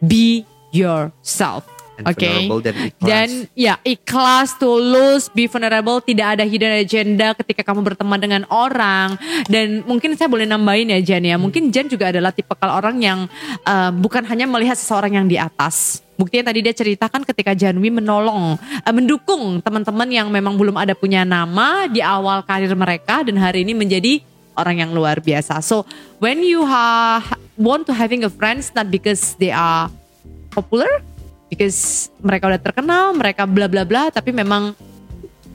[0.00, 1.71] Be yourself.
[2.00, 2.24] And Oke.
[2.24, 3.04] vulnerable dan ikhlas.
[3.04, 9.20] Dan ya ikhlas, tulus, be vulnerable, tidak ada hidden agenda ketika kamu berteman dengan orang.
[9.44, 11.36] Dan mungkin saya boleh nambahin ya Jan ya.
[11.36, 13.28] Mungkin Jan juga adalah tipe kalau orang yang
[13.68, 16.00] eh, bukan hanya melihat seseorang yang di atas.
[16.16, 21.28] Buktinya tadi dia ceritakan ketika Janwi menolong, eh, mendukung teman-teman yang memang belum ada punya
[21.28, 24.24] nama di awal karir mereka dan hari ini menjadi
[24.56, 25.60] orang yang luar biasa.
[25.64, 25.84] So
[26.20, 27.20] when you ha
[27.56, 29.88] want to having a friends not because they are
[30.52, 30.88] popular,
[31.52, 34.72] because mereka udah terkenal, mereka bla bla bla, tapi memang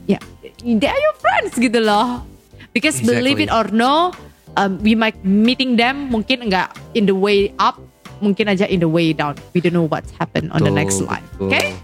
[0.06, 0.22] ya
[0.62, 2.22] they are your friends gitu loh.
[2.70, 3.74] Because believe it Exactly.
[3.74, 4.14] or no,
[4.54, 7.82] um, we might meeting them mungkin enggak in the way up,
[8.22, 9.34] mungkin aja in the way down.
[9.50, 11.26] We don't know what's happen on the next life.
[11.34, 11.50] betul.
[11.50, 11.74] Okay?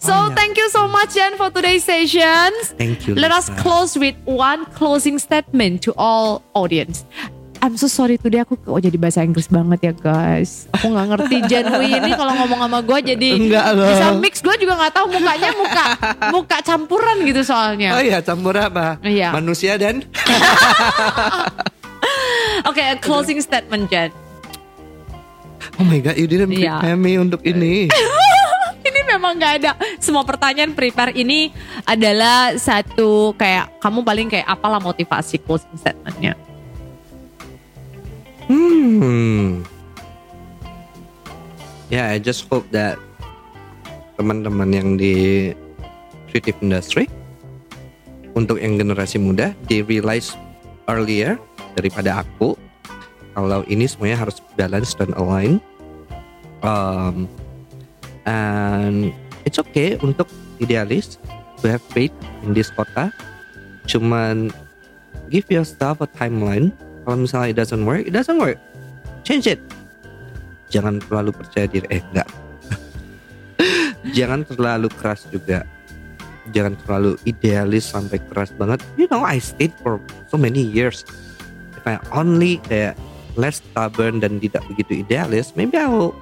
[0.00, 0.38] So Oh, yeah.
[0.38, 2.72] thank you so much Jan for today's sessions.
[2.78, 7.02] Thank you, Let us close with one closing statement to all audience.
[7.64, 10.68] I'm so sorry today aku kok jadi bahasa Inggris banget ya guys.
[10.68, 13.88] Aku nggak ngerti Janwi ini kalau ngomong sama gue jadi Enggak loh.
[13.88, 14.34] bisa mix.
[14.44, 15.84] Gue juga nggak tahu mukanya muka
[16.28, 17.96] muka campuran gitu soalnya.
[17.96, 19.00] Oh iya campur apa?
[19.00, 19.32] Iya.
[19.32, 20.04] Manusia dan
[22.68, 24.12] Oke, a closing statement Jan.
[25.80, 26.78] Oh my god, you didn't Iya.
[26.78, 27.88] prepare me untuk ini.
[28.84, 31.48] ini memang nggak ada semua pertanyaan prepare ini
[31.82, 36.36] adalah satu kayak kamu paling kayak apalah motivasi closing statementnya.
[38.46, 39.64] Hmm.
[41.88, 42.98] Yeah, I just hope that
[44.18, 45.50] teman-teman yang di
[46.30, 47.06] creative industry
[48.34, 50.34] untuk yang generasi muda they realize
[50.90, 51.38] earlier
[51.78, 52.58] daripada aku
[53.34, 55.58] kalau ini semuanya harus balance dan align.
[56.62, 57.26] Um,
[58.24, 59.10] and
[59.42, 60.30] it's okay untuk
[60.62, 61.18] idealis
[61.60, 62.14] to have faith
[62.46, 63.10] in this kota.
[63.90, 64.54] Cuman
[65.34, 66.70] give yourself a timeline.
[67.04, 68.56] Kalau misalnya it doesn't work, it doesn't work.
[69.24, 69.60] Change it.
[70.72, 71.86] Jangan terlalu percaya diri.
[71.92, 72.28] Eh enggak.
[74.16, 75.68] Jangan terlalu keras juga.
[76.52, 78.80] Jangan terlalu idealis sampai keras banget.
[78.96, 81.04] You know, I stayed for so many years.
[81.76, 82.96] If I only kayak
[83.36, 86.12] less stubborn dan tidak begitu idealis, maybe I will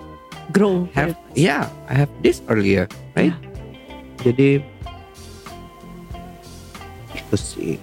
[0.51, 0.91] Grow.
[0.93, 3.33] have yeah I have this earlier right
[4.21, 4.59] jadi
[7.15, 7.79] itu sih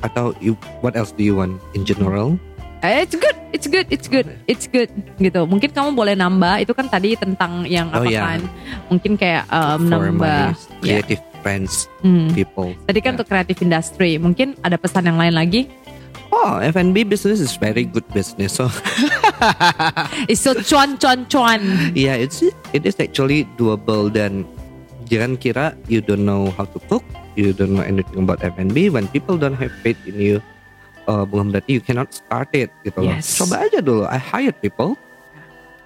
[0.00, 2.36] atau you, what else do you want in general
[2.80, 4.88] Eh, It's good, it's good, it's good, it's good
[5.20, 5.44] gitu.
[5.44, 8.20] Mungkin kamu boleh nambah itu kan tadi tentang yang Oh, apa iya.
[8.24, 8.40] kan?
[8.88, 10.56] Mungkin kayak um, for nambah.
[10.56, 11.04] my ya.
[11.04, 12.32] creative friends Hmm.
[12.32, 13.16] people Tadi kan Yeah.
[13.16, 14.16] untuk creative industry.
[14.16, 15.68] Mungkin ada pesan yang lain lagi?
[16.30, 18.70] oh F&B business is very good business so
[20.30, 21.60] It's so cuan cuan cuan.
[21.92, 22.40] yeah it's
[22.70, 24.46] it is actually doable dan
[25.04, 27.02] jangan kira you don't know how to cook
[27.34, 30.36] you don't know anything about F&B when people don't have faith in you
[31.10, 33.14] uh, bukan berarti you cannot start it gitu loh.
[33.14, 33.38] Yes.
[33.38, 34.94] coba aja dulu I hired people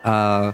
[0.05, 0.53] uh,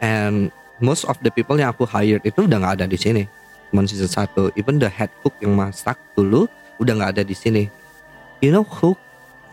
[0.00, 0.52] and
[0.82, 3.24] most of the people yang aku hired itu udah nggak ada di sini.
[3.72, 6.46] Cuma season satu even the head cook yang masak dulu
[6.80, 7.64] udah nggak ada di sini.
[8.44, 8.94] You know who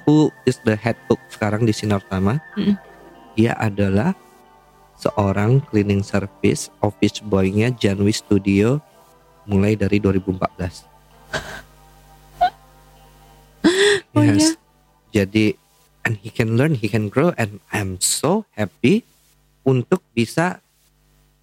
[0.03, 2.39] who is the head cook sekarang di Sinar Tama?
[2.59, 2.75] Mm.
[3.33, 4.13] dia adalah
[5.01, 8.77] seorang cleaning service office boy-nya Janwi Studio
[9.49, 10.83] mulai dari 2014
[14.13, 14.53] Oh, iya?
[15.09, 15.57] jadi
[16.05, 19.01] and he can learn he can grow and I'm so happy
[19.63, 20.59] untuk bisa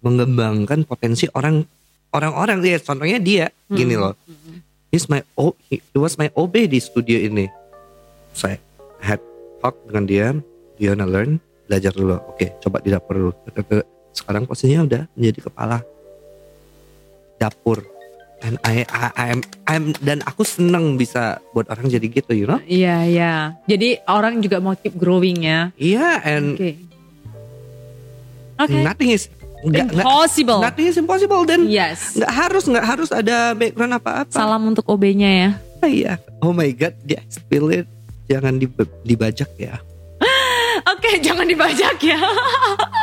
[0.01, 1.65] mengembangkan potensi orang
[2.13, 2.61] orang-orang.
[2.61, 4.15] Dia contohnya dia gini loh.
[4.91, 7.47] He's my O he, he was my OB di studio ini.
[8.35, 8.59] Saya
[9.01, 9.19] had
[9.59, 10.25] talk dengan dia
[10.77, 12.17] dia wanna learn belajar dulu.
[12.31, 13.31] Oke coba di dapur dulu.
[14.11, 15.79] Sekarang posisinya udah menjadi kepala
[17.41, 17.81] dapur
[18.39, 22.61] and I, I I'm I'm dan aku seneng bisa buat orang jadi gitu you know
[22.61, 23.33] Iya iya.
[23.65, 25.73] Jadi orang juga mau keep growing ya.
[25.75, 26.71] iya and Oke.
[28.59, 28.77] Oke.
[28.79, 29.25] nothing is
[29.61, 30.57] nggak- Impossible.
[30.59, 32.13] nothing is impossible dan Yes.
[32.13, 35.49] nggak harus nggak harus ada background apa-apa Salam untuk OB-nya ya.
[35.77, 37.85] Ah, iya oh my god dia spill it
[38.25, 39.81] jangan dib- dibajak ya
[40.91, 42.17] Oke, jangan dibajak ya.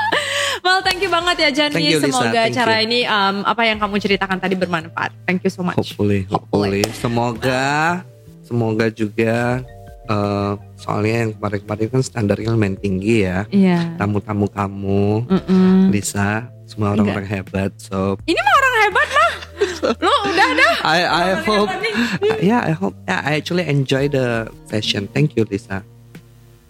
[0.60, 1.80] well, thank you banget ya Jani.
[1.80, 2.06] You, Lisa.
[2.09, 2.86] Semoga Thank cara you.
[2.86, 5.10] ini um, apa yang kamu ceritakan tadi bermanfaat.
[5.24, 5.76] Thank you so much.
[5.76, 8.01] hopefully hopefully semoga
[8.43, 9.60] semoga juga
[10.05, 13.44] eh, soalnya yang kemarin-kemarin kan standarnya lumayan tinggi ya.
[13.48, 13.94] Iya.
[13.97, 15.93] Tamu-tamu kamu, Mm-mm.
[15.93, 17.70] Lisa, semua orang-orang hebat.
[17.76, 19.32] So Ini mah orang hebat mah.
[20.01, 20.74] Lo udah dah.
[20.80, 21.94] I I Orang hope nih.
[22.40, 25.06] yeah I hope yeah I actually enjoy the session.
[25.10, 25.82] Thank you Lisa.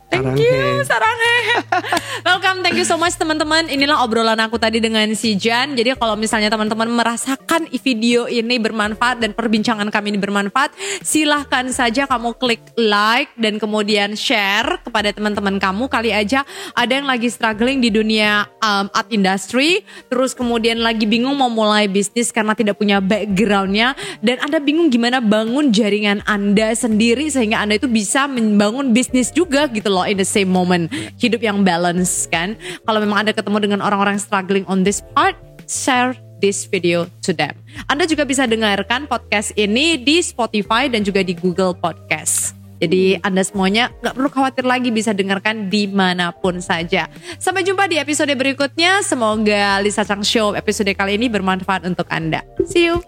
[0.09, 0.89] Thank Sarang you, he.
[0.89, 1.37] sarang he.
[2.29, 3.69] Welcome, thank you so much teman-teman.
[3.69, 5.77] Inilah obrolan aku tadi dengan si Jan.
[5.77, 10.73] Jadi kalau misalnya teman-teman merasakan video ini bermanfaat dan perbincangan kami ini bermanfaat,
[11.05, 15.93] silahkan saja kamu klik like dan kemudian share kepada teman-teman kamu.
[15.93, 16.41] Kali aja
[16.73, 21.85] ada yang lagi struggling di dunia um, art industry, terus kemudian lagi bingung mau mulai
[21.85, 23.93] bisnis karena tidak punya backgroundnya,
[24.25, 29.69] dan Anda bingung gimana bangun jaringan Anda sendiri sehingga Anda itu bisa membangun bisnis juga
[29.69, 30.93] gitu loh in the same moment.
[31.19, 32.55] Hidup yang balance kan.
[32.87, 35.35] Kalau memang Anda ketemu dengan orang-orang struggling on this part,
[35.67, 37.55] share this video to them.
[37.91, 42.55] Anda juga bisa dengarkan podcast ini di Spotify dan juga di Google Podcast.
[42.79, 47.11] Jadi Anda semuanya nggak perlu khawatir lagi bisa dengarkan di mana pun saja.
[47.43, 49.03] Sampai jumpa di episode berikutnya.
[49.03, 52.47] Semoga Lisa Chang Show episode kali ini bermanfaat untuk Anda.
[52.71, 53.03] See you.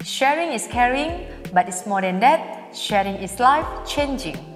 [0.00, 2.72] Sharing is caring, but it's more than that.
[2.72, 4.49] Sharing is life changing.